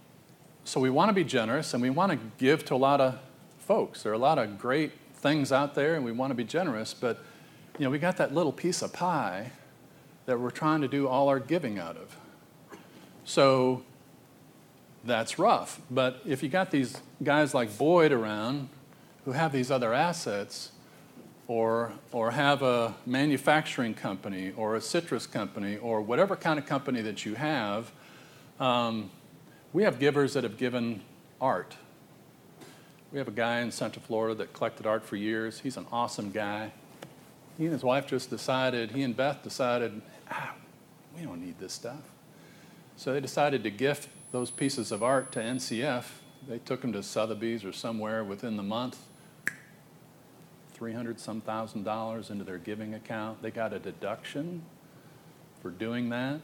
[0.65, 3.19] so we want to be generous and we want to give to a lot of
[3.59, 4.03] folks.
[4.03, 6.95] There are a lot of great things out there and we want to be generous,
[6.95, 7.23] but
[7.79, 9.53] you know, we got that little piece of pie
[10.27, 12.17] that we're trying to do all our giving out of.
[13.25, 13.83] So
[15.05, 15.81] that's rough.
[15.91, 18.69] But if you got these guys like Boyd around
[19.25, 20.73] who have these other assets,
[21.47, 27.03] or, or have a manufacturing company or a citrus company or whatever kind of company
[27.03, 27.93] that you have,
[28.61, 29.11] um,
[29.75, 31.03] we have givers that have given
[31.41, 31.77] art.
[33.13, 35.59] We have a guy in Central Florida that collected art for years.
[35.61, 36.71] He's an awesome guy.
[37.59, 40.55] He and his wife just decided, he and Beth decided, ah,
[41.17, 42.01] we don't need this stuff.
[42.97, 46.05] So they decided to gift those pieces of art to NCF.
[46.49, 48.99] They took them to Sotheby's or somewhere within the month.
[50.75, 53.43] 300 some thousand dollars into their giving account.
[53.43, 54.63] They got a deduction
[55.63, 56.41] for doing that.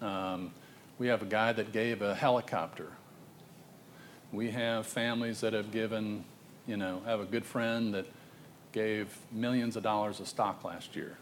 [0.00, 0.52] Um,
[0.98, 2.92] we have a guy that gave a helicopter.
[4.32, 6.24] We have families that have given,
[6.66, 8.06] you know, have a good friend that
[8.72, 11.18] gave millions of dollars of stock last year.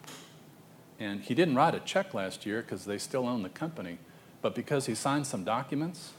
[0.99, 3.99] And he didn't write a check last year because they still own the company.
[4.43, 6.13] But because he signed some documents,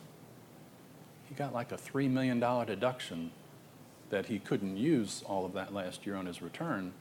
[1.29, 3.31] he got like a $3 million deduction
[4.09, 6.91] that he couldn't use all of that last year on his return,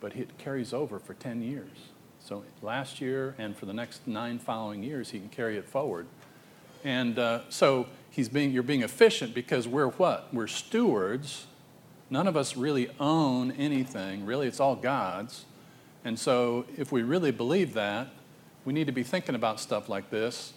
[0.00, 1.90] but it carries over for 10 years.
[2.26, 6.06] So last year and for the next nine following years, he can carry it forward.
[6.82, 10.34] And uh, so he's being, you're being efficient because we're what?
[10.34, 11.46] We're stewards.
[12.10, 14.26] None of us really own anything.
[14.26, 15.44] Really, it's all God's.
[16.04, 18.08] And so if we really believe that,
[18.64, 20.52] we need to be thinking about stuff like this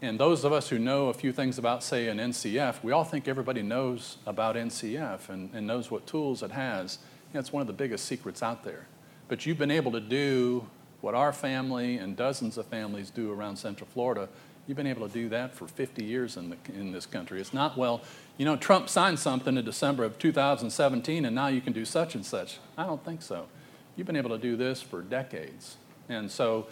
[0.00, 3.04] and those of us who know a few things about, say, an NCF, we all
[3.04, 6.98] think everybody knows about NCF and, and knows what tools it has.
[7.32, 8.86] You know, one of the biggest secrets out there.
[9.28, 10.68] But you've been able to do
[11.04, 14.26] what our family and dozens of families do around Central Florida.
[14.66, 17.42] You've been able to do that for 50 years in, the, in this country.
[17.42, 18.00] It's not, well,
[18.38, 22.14] you know, Trump signed something in December of 2017 and now you can do such
[22.14, 22.58] and such.
[22.78, 23.48] I don't think so.
[23.96, 25.76] You've been able to do this for decades.
[26.08, 26.68] And so,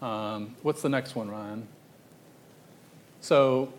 [0.00, 1.68] um, what's the next one, Ryan?
[3.20, 3.74] So,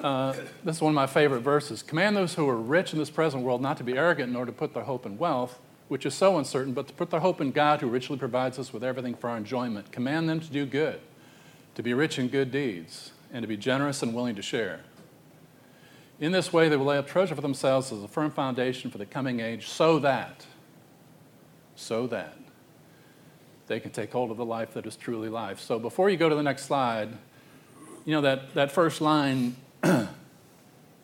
[0.00, 0.32] uh,
[0.64, 1.82] this is one of my favorite verses.
[1.82, 4.52] Command those who are rich in this present world not to be arrogant nor to
[4.52, 7.52] put their hope in wealth, which is so uncertain, but to put their hope in
[7.52, 9.92] God who richly provides us with everything for our enjoyment.
[9.92, 11.00] Command them to do good,
[11.74, 14.80] to be rich in good deeds, and to be generous and willing to share.
[16.18, 18.98] In this way, they will lay up treasure for themselves as a firm foundation for
[18.98, 20.46] the coming age, so that,
[21.76, 22.36] so that
[23.66, 25.60] they can take hold of the life that is truly life.
[25.60, 27.10] So before you go to the next slide,
[28.04, 30.08] you know, that, that first line, you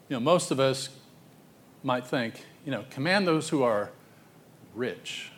[0.09, 0.88] know, most of us
[1.83, 3.90] might think, you know, command those who are
[4.75, 5.31] rich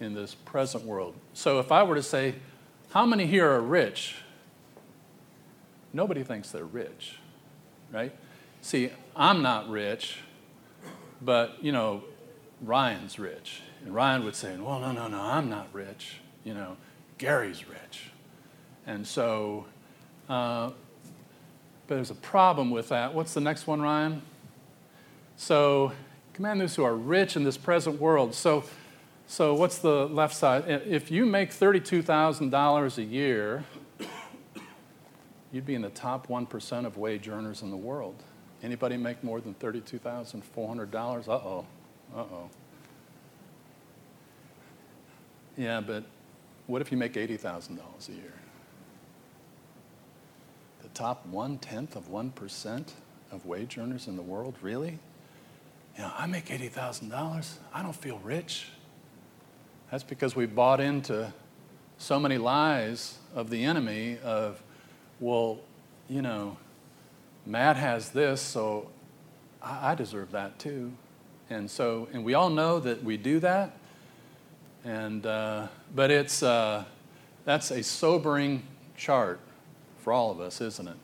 [0.00, 1.14] in this present world.
[1.32, 2.34] So if I were to say,
[2.90, 4.16] how many here are rich?
[5.92, 7.18] Nobody thinks they're rich,
[7.92, 8.14] right?
[8.60, 10.18] See, I'm not rich,
[11.20, 12.04] but, you know,
[12.62, 13.62] Ryan's rich.
[13.84, 16.18] And Ryan would say, well, no, no, no, I'm not rich.
[16.44, 16.76] You know,
[17.18, 18.10] Gary's rich.
[18.86, 19.66] And so,
[20.28, 20.70] uh,
[21.86, 23.14] but there's a problem with that.
[23.14, 24.22] What's the next one, Ryan?
[25.36, 25.92] So,
[26.34, 28.34] command those who are rich in this present world.
[28.34, 28.64] So,
[29.26, 30.64] so what's the left side?
[30.66, 33.64] If you make $32,000 a year,
[35.52, 38.22] you'd be in the top 1% of wage earners in the world.
[38.62, 41.28] Anybody make more than $32,400?
[41.28, 41.66] Uh-oh.
[42.16, 42.50] Uh-oh.
[45.56, 46.04] Yeah, but
[46.66, 48.32] what if you make $80,000 a year?
[50.82, 52.92] The top one tenth of 1%
[53.30, 54.54] of wage earners in the world?
[54.62, 54.98] Really?
[55.96, 57.54] You know, I make $80,000.
[57.74, 58.68] I don't feel rich.
[59.90, 61.32] That's because we bought into
[61.98, 64.62] so many lies of the enemy of,
[65.20, 65.60] well,
[66.08, 66.56] you know,
[67.44, 68.88] Matt has this, so
[69.60, 70.92] I, deserve that too.
[71.50, 73.76] And so, and we all know that we do that.
[74.84, 76.84] And, uh, but it's, uh,
[77.44, 78.62] that's a sobering
[78.96, 79.40] chart
[79.98, 80.96] for all of us, isn't it?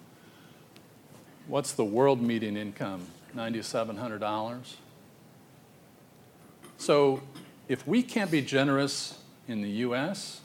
[1.47, 3.07] What's the world median income?
[3.35, 4.75] $9,700.
[6.79, 7.23] So
[7.69, 10.41] if we can't be generous in the U.S.,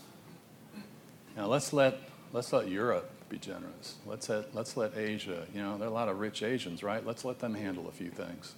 [1.36, 1.98] now let's let,
[2.32, 3.96] let's let Europe be generous.
[4.06, 7.06] Let's let, let's let Asia, you know, there are a lot of rich Asians, right?
[7.06, 8.54] Let's let them handle a few things.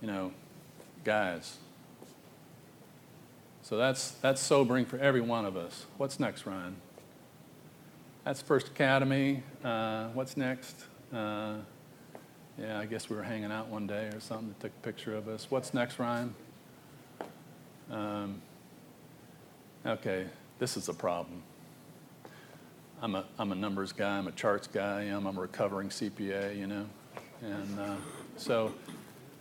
[0.00, 0.32] You know,
[1.04, 1.58] guys,
[3.62, 5.86] so that's, that's sobering for every one of us.
[5.96, 6.76] What's next, Ryan?
[8.24, 9.42] That's First Academy.
[9.62, 10.86] Uh, what's next?
[11.12, 11.56] Uh,
[12.58, 15.16] yeah, I guess we were hanging out one day or something that took a picture
[15.16, 15.50] of us.
[15.50, 16.34] What's next, Ryan?
[17.90, 18.40] Um,
[19.84, 20.26] okay,
[20.58, 21.42] this is a problem.
[23.02, 26.66] I'm a, I'm a numbers guy, I'm a charts guy, I'm a recovering CPA, you
[26.66, 26.86] know.
[27.42, 27.96] And uh,
[28.36, 28.74] so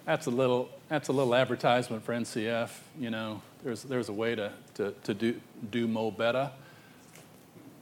[0.06, 2.70] that's a little that's a little advertisement for NCF.
[2.98, 6.52] You know, there's there's a way to to, to do do mo better.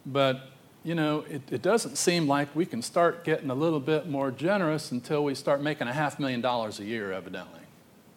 [0.05, 0.49] But
[0.87, 4.31] you know, it, it doesn't seem like we can start getting a little bit more
[4.31, 7.59] generous until we start making a half million dollars a year, evidently.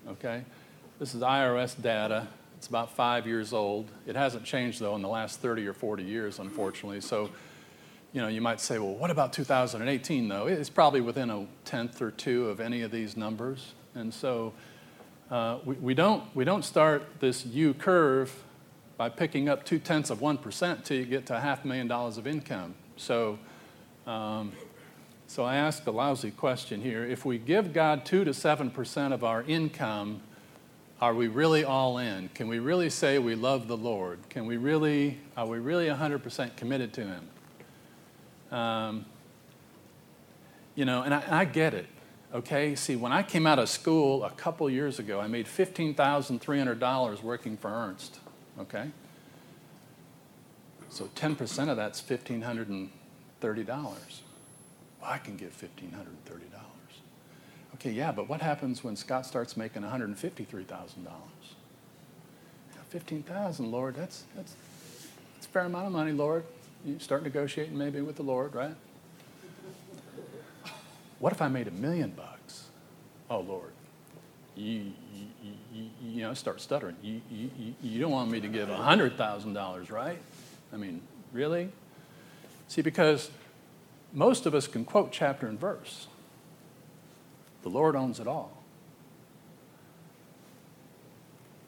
[0.08, 0.44] Okay?
[1.00, 2.28] This is IRS data.
[2.56, 3.90] It's about five years old.
[4.06, 7.00] It hasn't changed, though, in the last 30 or 40 years, unfortunately.
[7.00, 7.30] So,
[8.12, 10.46] you know, you might say, well, what about 2018, though?
[10.46, 13.74] It's probably within a tenth or two of any of these numbers.
[13.96, 14.52] And so
[15.28, 18.44] uh, we, we, don't, we don't start this U curve
[19.00, 22.18] by picking up two tenths of 1% till you get to a half million dollars
[22.18, 22.74] of income.
[22.98, 23.38] So,
[24.06, 24.52] um,
[25.26, 27.06] so I ask a lousy question here.
[27.06, 30.20] If we give God 2 to 7% of our income,
[31.00, 32.28] are we really all in?
[32.34, 34.18] Can we really say we love the Lord?
[34.28, 38.54] Can we really, are we really 100% committed to Him?
[38.54, 39.06] Um,
[40.74, 41.86] you know, and I, I get it.
[42.34, 47.22] Okay, see, when I came out of school a couple years ago, I made $15,300
[47.22, 48.19] working for Ernst.
[48.60, 48.90] Okay?
[50.88, 53.66] So 10% of that's $1,530.
[53.66, 53.90] Well,
[55.02, 56.06] I can get $1,530.
[57.74, 60.66] Okay, yeah, but what happens when Scott starts making $153,000?
[62.90, 64.56] 15,000, Lord, that's, that's,
[65.34, 66.44] that's a fair amount of money, Lord.
[66.84, 68.74] You start negotiating maybe with the Lord, right?
[71.20, 72.64] What if I made a million bucks?
[73.30, 73.70] Oh, Lord.
[74.56, 75.52] You, you,
[76.02, 76.96] you, know, start stuttering.
[77.02, 77.50] You, you,
[77.82, 80.18] you don't want me to give $100,000, right?
[80.72, 81.00] I mean,
[81.32, 81.70] really?
[82.68, 83.30] See, because
[84.12, 86.06] most of us can quote chapter and verse.
[87.62, 88.52] The Lord owns it all.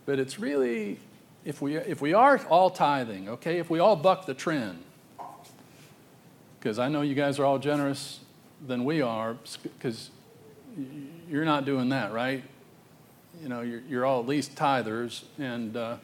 [0.07, 0.99] But it's really,
[1.45, 4.83] if we, if we are all tithing, okay, if we all buck the trend,
[6.59, 8.21] because I know you guys are all generous
[8.65, 10.11] than we are, because
[11.29, 12.45] you're not doing that, right?
[13.43, 15.97] You know, you're, you're all at least tithers, and uh,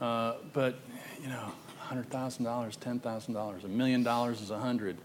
[0.00, 0.76] uh, but
[1.22, 4.98] you know, hundred thousand dollars, ten thousand dollars, a million dollars is a hundred.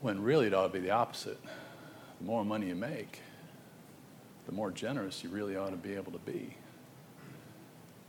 [0.00, 1.40] When really it ought to be the opposite.
[2.18, 3.20] The more money you make,
[4.46, 6.56] the more generous you really ought to be able to be.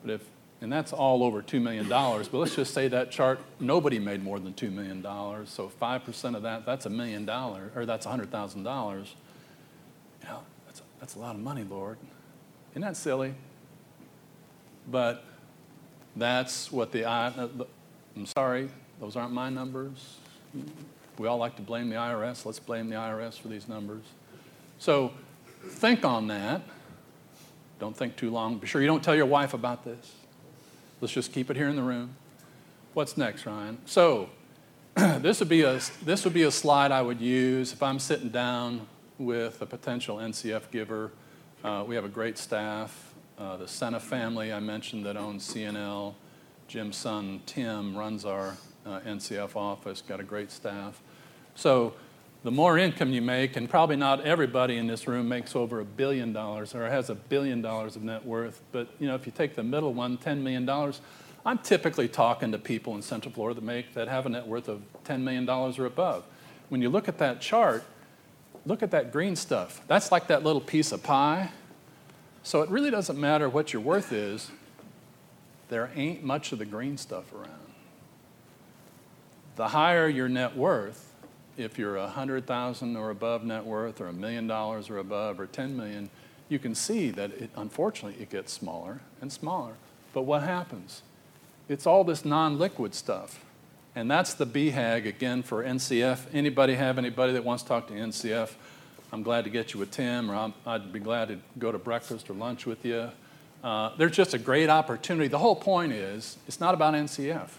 [0.03, 0.21] But if,
[0.61, 4.39] and that's all over $2 million, but let's just say that chart, nobody made more
[4.39, 5.03] than $2 million.
[5.45, 8.57] So 5% of that, that's a million dollars, or that's $100,000.
[8.57, 11.97] You know, that's, that's a lot of money, Lord.
[12.73, 13.35] Isn't that silly?
[14.89, 15.23] But
[16.15, 17.47] that's what the, I, uh,
[18.15, 18.69] I'm sorry,
[18.99, 20.17] those aren't my numbers.
[21.19, 22.45] We all like to blame the IRS.
[22.45, 24.03] Let's blame the IRS for these numbers.
[24.79, 25.11] So
[25.65, 26.63] think on that.
[27.79, 28.57] Don't think too long.
[28.57, 30.13] Be sure you don't tell your wife about this.
[30.99, 32.15] Let's just keep it here in the room.
[32.93, 33.77] What's next, Ryan?
[33.85, 34.29] So
[34.95, 38.29] this would be a this would be a slide I would use if I'm sitting
[38.29, 41.11] down with a potential NCF giver.
[41.63, 43.13] Uh, we have a great staff.
[43.37, 46.13] Uh, the Sena family I mentioned that owns CNL.
[46.67, 50.01] Jim's son Tim runs our uh, NCF office.
[50.01, 51.01] Got a great staff.
[51.55, 51.93] So
[52.43, 55.85] the more income you make, and probably not everybody in this room makes over a
[55.85, 59.31] billion dollars or has a billion dollars of net worth, but you know, if you
[59.31, 60.69] take the middle one, $10 million,
[61.45, 64.67] I'm typically talking to people in Central Florida that make that have a net worth
[64.67, 66.25] of $10 million or above.
[66.67, 67.85] When you look at that chart,
[68.65, 69.81] look at that green stuff.
[69.87, 71.51] That's like that little piece of pie.
[72.43, 74.51] So it really doesn't matter what your worth is,
[75.69, 77.49] there ain't much of the green stuff around.
[79.55, 81.13] The higher your net worth,
[81.57, 85.39] if you're a hundred thousand or above net worth, or a million dollars or above,
[85.39, 86.09] or 10 million,
[86.49, 89.73] you can see that it, unfortunately it gets smaller and smaller.
[90.13, 91.01] But what happens?
[91.69, 93.42] It's all this non-liquid stuff.
[93.95, 96.25] And that's the BHAG again for NCF.
[96.33, 98.51] Anybody have anybody that wants to talk to NCF?
[99.11, 101.77] I'm glad to get you with Tim, or i would be glad to go to
[101.77, 103.09] breakfast or lunch with you.
[103.63, 105.27] Uh, there's just a great opportunity.
[105.27, 107.49] The whole point is, it's not about NCF.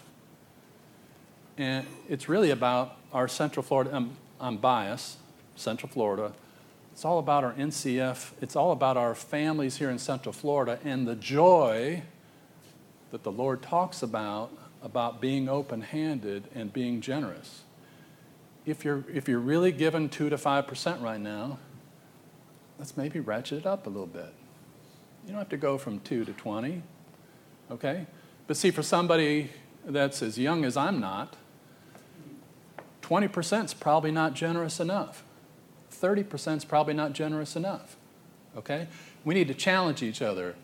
[1.57, 5.17] And it's really about our Central Florida, I'm, I'm biased,
[5.55, 6.33] Central Florida.
[6.91, 8.31] It's all about our NCF.
[8.41, 12.03] It's all about our families here in Central Florida and the joy
[13.11, 14.51] that the Lord talks about,
[14.85, 17.63] about being open handed and being generous.
[18.67, 21.57] If you're, if you're really given 2 to 5% right now,
[22.77, 24.31] let's maybe ratchet it up a little bit.
[25.25, 26.83] You don't have to go from 2 to 20,
[27.71, 28.05] okay?
[28.45, 29.49] But see, for somebody
[29.83, 31.35] that's as young as I'm not,
[33.01, 35.23] 20% is probably not generous enough.
[35.91, 37.97] 30% is probably not generous enough.
[38.55, 38.87] Okay?
[39.23, 40.55] We need to challenge each other.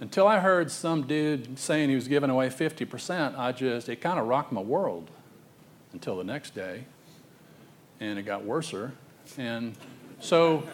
[0.00, 4.18] Until I heard some dude saying he was giving away 50%, I just, it kind
[4.18, 5.10] of rocked my world
[5.92, 6.84] until the next day.
[8.00, 8.92] And it got worser.
[9.38, 9.76] And
[10.18, 10.64] so,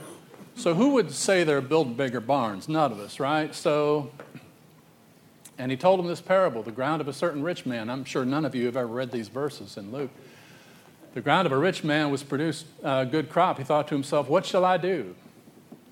[0.54, 2.68] so who would say they're building bigger barns?
[2.68, 3.54] None of us, right?
[3.54, 4.10] So,
[5.58, 7.90] and he told them this parable, the ground of a certain rich man.
[7.90, 10.10] I'm sure none of you have ever read these verses in Luke.
[11.12, 13.58] The ground of a rich man was produced a good crop.
[13.58, 15.14] He thought to himself, What shall I do?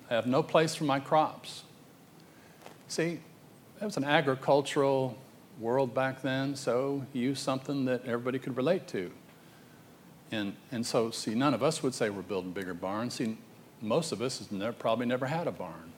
[0.09, 1.63] I have no place for my crops.
[2.89, 3.19] See,
[3.79, 5.15] it was an agricultural
[5.59, 9.11] world back then, so he used something that everybody could relate to.
[10.31, 13.13] And, and so, see, none of us would say we're building bigger barns.
[13.13, 13.37] See,
[13.79, 15.93] most of us has never, probably never had a barn.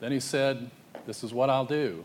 [0.00, 0.70] Then he said,
[1.06, 2.04] This is what I'll do.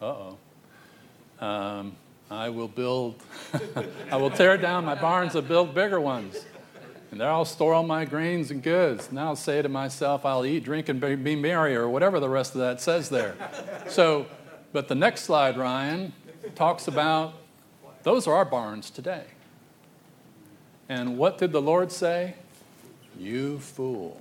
[0.00, 1.46] Uh oh.
[1.46, 1.96] Um,
[2.30, 3.22] I will build,
[4.12, 6.44] I will tear down my barns and build bigger ones.
[7.10, 9.10] And there I'll store all my grains and goods.
[9.10, 12.54] Now I'll say to myself, I'll eat, drink, and be merry, or whatever the rest
[12.54, 13.34] of that says there.
[13.88, 14.26] So,
[14.72, 16.12] but the next slide, Ryan,
[16.54, 17.34] talks about
[18.02, 19.24] those are our barns today.
[20.88, 22.34] And what did the Lord say?
[23.18, 24.20] You fool.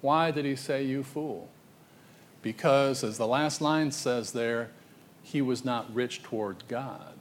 [0.00, 1.48] Why did he say, you fool?
[2.42, 4.70] Because, as the last line says there,
[5.22, 7.19] he was not rich toward God.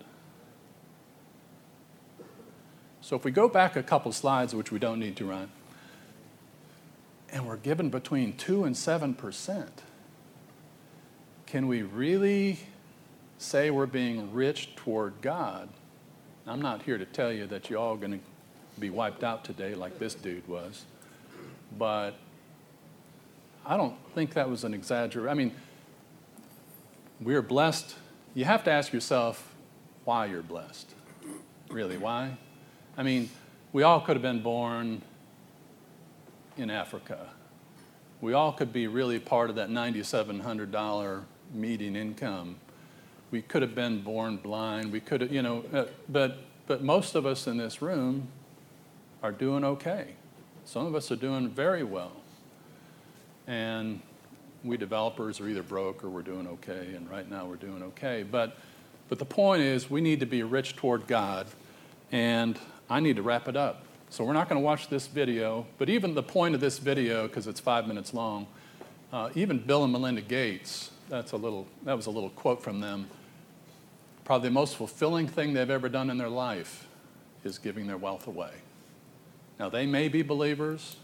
[3.09, 5.49] So if we go back a couple slides, which we don't need to run,
[7.31, 9.67] and we're given between 2 and 7%,
[11.47, 12.59] can we really
[13.39, 15.69] say we're being rich toward God?
[16.45, 18.19] I'm not here to tell you that you're all going to
[18.79, 20.85] be wiped out today like this dude was,
[21.79, 22.11] but
[23.65, 25.31] I don't think that was an exaggeration.
[25.31, 25.55] I mean,
[27.19, 27.95] we're blessed.
[28.35, 29.55] You have to ask yourself
[30.05, 30.93] why you're blessed.
[31.71, 32.37] Really, why?
[32.99, 33.29] I mean,
[33.71, 35.01] we all could have been born
[36.57, 37.29] in Africa.
[38.19, 41.23] We all could be really part of that $9,700
[41.53, 42.57] median income.
[43.31, 44.91] We could have been born blind.
[44.91, 48.27] We could have, you know, uh, but, but most of us in this room
[49.23, 50.15] are doing okay.
[50.65, 52.11] Some of us are doing very well.
[53.47, 54.01] And
[54.61, 58.23] we developers are either broke or we're doing okay, and right now we're doing okay.
[58.23, 58.57] But,
[59.07, 61.47] but the point is, we need to be rich toward God,
[62.11, 62.59] and
[62.89, 63.83] I need to wrap it up.
[64.09, 67.27] So we're not going to watch this video, but even the point of this video,
[67.27, 68.47] because it's five minutes long,
[69.13, 72.79] uh, even Bill and Melinda Gates, that's a little, that was a little quote from
[72.79, 73.07] them.
[74.25, 76.87] Probably the most fulfilling thing they've ever done in their life
[77.43, 78.51] is giving their wealth away.
[79.59, 80.97] Now, they may be believers.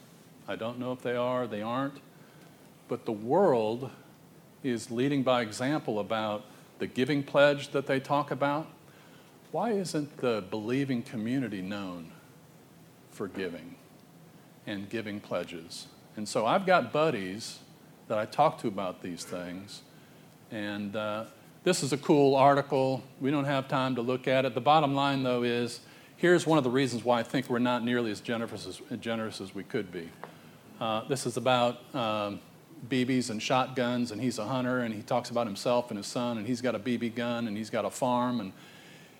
[0.48, 2.00] I don't know if they are, they aren't.
[2.88, 3.92] But the world
[4.64, 6.46] is leading by example about
[6.80, 8.68] the giving pledge that they talk about.
[9.56, 12.12] Why isn't the believing community known
[13.10, 13.76] for giving
[14.68, 15.88] and giving pledges.
[16.18, 17.60] And so I've got buddies
[18.10, 19.82] that I talk to about these things.
[20.51, 21.28] And uh,
[21.64, 23.01] this is a cool article.
[23.22, 24.56] We don't have time to look at it.
[24.56, 25.80] The bottom line, though, is
[26.18, 29.39] here's one of the reasons why I think we're not nearly as generous as, generous
[29.39, 30.10] as we could be.
[30.82, 32.41] Uh, this is about um,
[32.89, 36.39] BBs and shotguns, and he's a hunter, and he talks about himself and his son,
[36.39, 38.51] and he's got a BB gun, and he's got a farm, and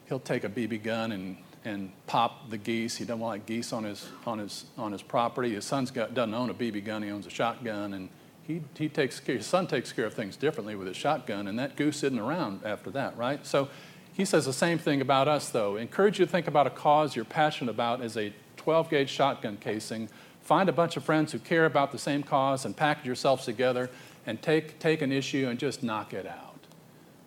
[0.08, 2.96] he'll take a BB gun and and pop the geese.
[2.96, 5.56] He doesn't like geese on his, on his, on his property.
[5.56, 7.94] His son's doesn't own a BB gun, he owns a shotgun.
[7.94, 8.10] And
[8.44, 11.58] he, he takes care, his son takes care of things differently with his shotgun, and
[11.58, 13.46] that goose isn't around after that, right?
[13.46, 13.70] So
[14.14, 15.76] he says the same thing about us, though.
[15.76, 19.58] Encourage you to think about a cause you're passionate about as a 12 gauge shotgun
[19.58, 20.08] casing.
[20.42, 23.90] Find a bunch of friends who care about the same cause and package yourselves together
[24.28, 26.60] and take, take an issue and just knock it out.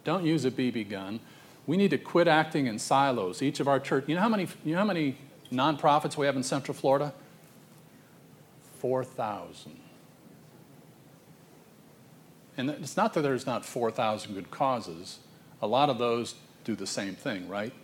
[0.05, 1.19] Don't use a BB gun
[1.69, 3.43] we need to quit acting in silos.
[3.43, 5.19] Each of our church, you know how many, you know how many
[5.53, 7.13] nonprofits we have in Central Florida?
[8.79, 9.79] 4,000.
[12.57, 15.19] And it's not that there's not 4,000 good causes.
[15.61, 17.75] A lot of those do the same thing, right?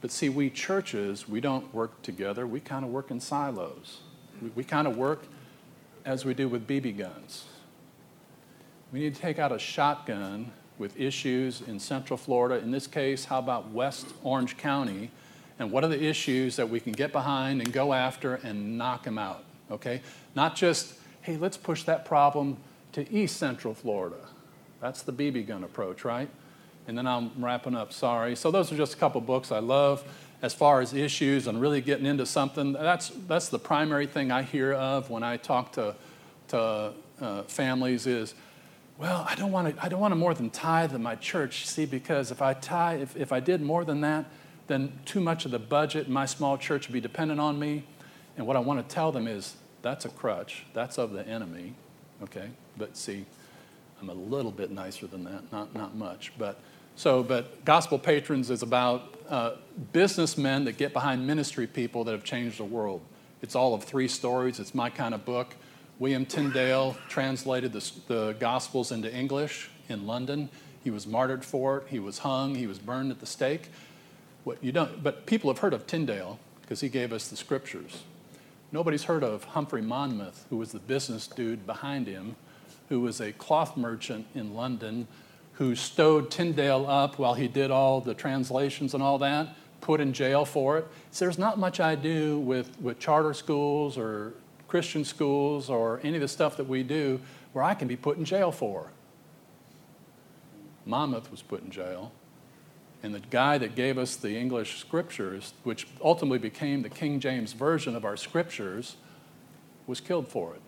[0.00, 2.46] But see, we churches, we don't work together.
[2.46, 4.02] We kind of work in silos.
[4.40, 5.24] We, we kind of work
[6.04, 7.46] as we do with BB guns.
[8.92, 12.62] We need to take out a shotgun with issues in Central Florida.
[12.62, 15.10] In this case, how about West Orange County?
[15.58, 19.04] And what are the issues that we can get behind and go after and knock
[19.04, 19.44] them out?
[19.70, 20.00] Okay?
[20.34, 22.56] Not just, hey, let's push that problem
[22.92, 24.16] to East Central Florida.
[24.80, 26.28] That's the BB gun approach, right?
[26.88, 28.34] And then I'm wrapping up, sorry.
[28.34, 30.02] So those are just a couple books I love
[30.42, 32.72] as far as issues and really getting into something.
[32.72, 35.94] That's, that's the primary thing I hear of when I talk to,
[36.48, 38.34] to uh, families is,
[39.02, 41.66] well, I don't want to, I don't want to more than tithe in my church,
[41.66, 44.26] see, because if I tithe, if, if I did more than that,
[44.68, 47.82] then too much of the budget in my small church would be dependent on me.
[48.36, 50.66] And what I want to tell them is that's a crutch.
[50.72, 51.74] That's of the enemy.
[52.22, 52.50] Okay?
[52.78, 53.26] But see,
[54.00, 56.32] I'm a little bit nicer than that, not, not much.
[56.38, 56.60] But
[56.94, 59.56] so, but Gospel Patrons is about uh,
[59.92, 63.00] businessmen that get behind ministry people that have changed the world.
[63.42, 64.60] It's all of three stories.
[64.60, 65.56] It's my kind of book.
[65.98, 70.48] William Tyndale translated the, the Gospels into English in London.
[70.82, 71.84] He was martyred for it.
[71.88, 72.54] He was hung.
[72.54, 73.70] He was burned at the stake.
[74.44, 78.02] What you don't, but people have heard of Tyndale because he gave us the scriptures.
[78.72, 82.36] Nobody's heard of Humphrey Monmouth, who was the business dude behind him,
[82.88, 85.06] who was a cloth merchant in London,
[85.54, 90.12] who stowed Tyndale up while he did all the translations and all that, put in
[90.12, 90.86] jail for it.
[91.10, 94.32] So there's not much I do with, with charter schools or
[94.72, 97.20] Christian schools or any of the stuff that we do
[97.52, 98.90] where I can be put in jail for.
[100.86, 102.10] Monmouth was put in jail.
[103.02, 107.52] And the guy that gave us the English scriptures, which ultimately became the King James
[107.52, 108.96] Version of our scriptures,
[109.86, 110.62] was killed for it.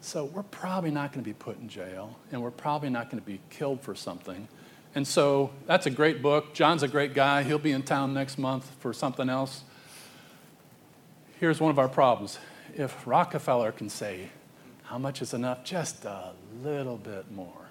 [0.00, 3.22] So we're probably not going to be put in jail, and we're probably not going
[3.22, 4.48] to be killed for something.
[4.96, 6.52] And so that's a great book.
[6.52, 7.44] John's a great guy.
[7.44, 9.62] He'll be in town next month for something else.
[11.38, 12.40] Here's one of our problems
[12.74, 14.28] if Rockefeller can say,
[14.84, 15.64] How much is enough?
[15.64, 17.68] Just a little bit more.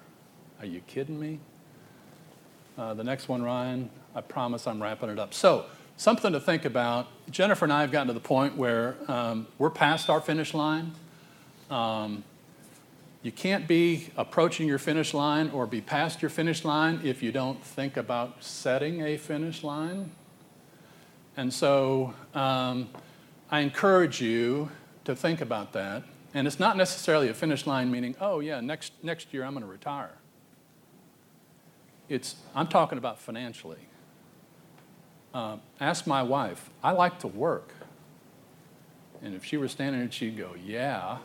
[0.60, 1.40] Are you kidding me?
[2.78, 5.34] Uh, the next one, Ryan, I promise I'm wrapping it up.
[5.34, 7.08] So, something to think about.
[7.30, 10.92] Jennifer and I have gotten to the point where um, we're past our finish line.
[11.70, 12.24] Um,
[13.22, 17.30] you can't be approaching your finish line or be past your finish line if you
[17.30, 20.10] don't think about setting a finish line.
[21.36, 22.88] And so um,
[23.48, 24.70] I encourage you
[25.04, 26.04] to think about that.
[26.34, 29.64] And it's not necessarily a finish line meaning, oh, yeah, next, next year I'm going
[29.64, 30.14] to retire.
[32.08, 33.88] It's, I'm talking about financially.
[35.34, 36.70] Uh, ask my wife.
[36.82, 37.72] I like to work.
[39.22, 41.18] And if she were standing there, she'd go, Yeah.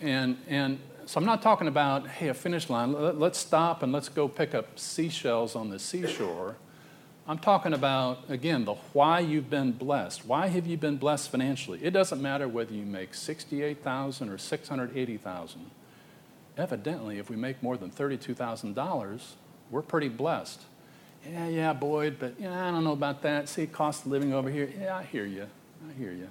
[0.00, 2.92] And, and so I'm not talking about, hey, a finish line.
[2.92, 6.56] Let's stop and let's go pick up seashells on the seashore.
[7.30, 10.26] I'm talking about, again, the why you've been blessed.
[10.26, 11.78] Why have you been blessed financially?
[11.80, 15.70] It doesn't matter whether you make 68,000 or 680,000.
[16.56, 19.20] Evidently, if we make more than $32,000,
[19.70, 20.60] we're pretty blessed.
[21.24, 23.48] Yeah, yeah, Boyd, but yeah, I don't know about that.
[23.48, 24.68] See, cost of living over here.
[24.80, 25.46] Yeah, I hear you.
[25.88, 26.30] I hear you.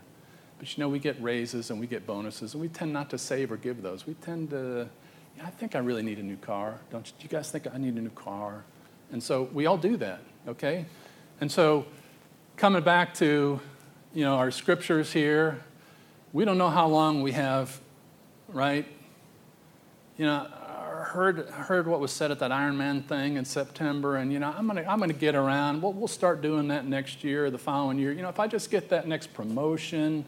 [0.58, 3.18] But you know, we get raises and we get bonuses, and we tend not to
[3.18, 4.06] save or give those.
[4.06, 4.90] We tend to,
[5.38, 6.82] yeah, I think I really need a new car.
[6.92, 8.66] Don't you, do you guys think I need a new car?
[9.14, 10.86] And so we all do that, okay?
[11.42, 11.86] And so
[12.58, 13.60] coming back to,
[14.14, 15.60] you know, our scriptures here,
[16.34, 17.80] we don't know how long we have,
[18.48, 18.86] right?
[20.18, 24.32] You know, I heard, heard what was said at that Ironman thing in September, and,
[24.32, 25.82] you know, I'm to I'm gonna get around.
[25.82, 28.12] We'll, we'll start doing that next year or the following year.
[28.12, 30.26] You know, if I just get that next promotion,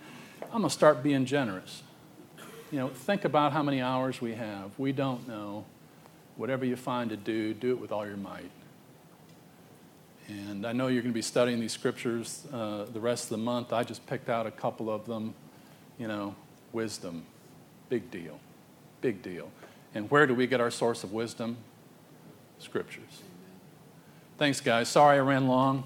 [0.53, 1.84] I'm to start being generous.
[2.72, 4.72] You know, think about how many hours we have.
[4.78, 5.66] We don't know.
[6.38, 8.49] Whatever you find to do, do it with all your might.
[10.32, 13.38] And I know you're going to be studying these scriptures uh, the rest of the
[13.38, 13.73] month.
[13.73, 15.34] I just picked out a couple of them.
[15.97, 16.36] You know,
[16.71, 17.25] wisdom,
[17.89, 18.39] big deal,
[19.01, 19.51] big deal.
[19.93, 21.57] And where do we get our source of wisdom?
[22.59, 23.21] Scriptures.
[24.38, 24.88] Thanks, guys.
[24.88, 25.84] Sorry I ran long.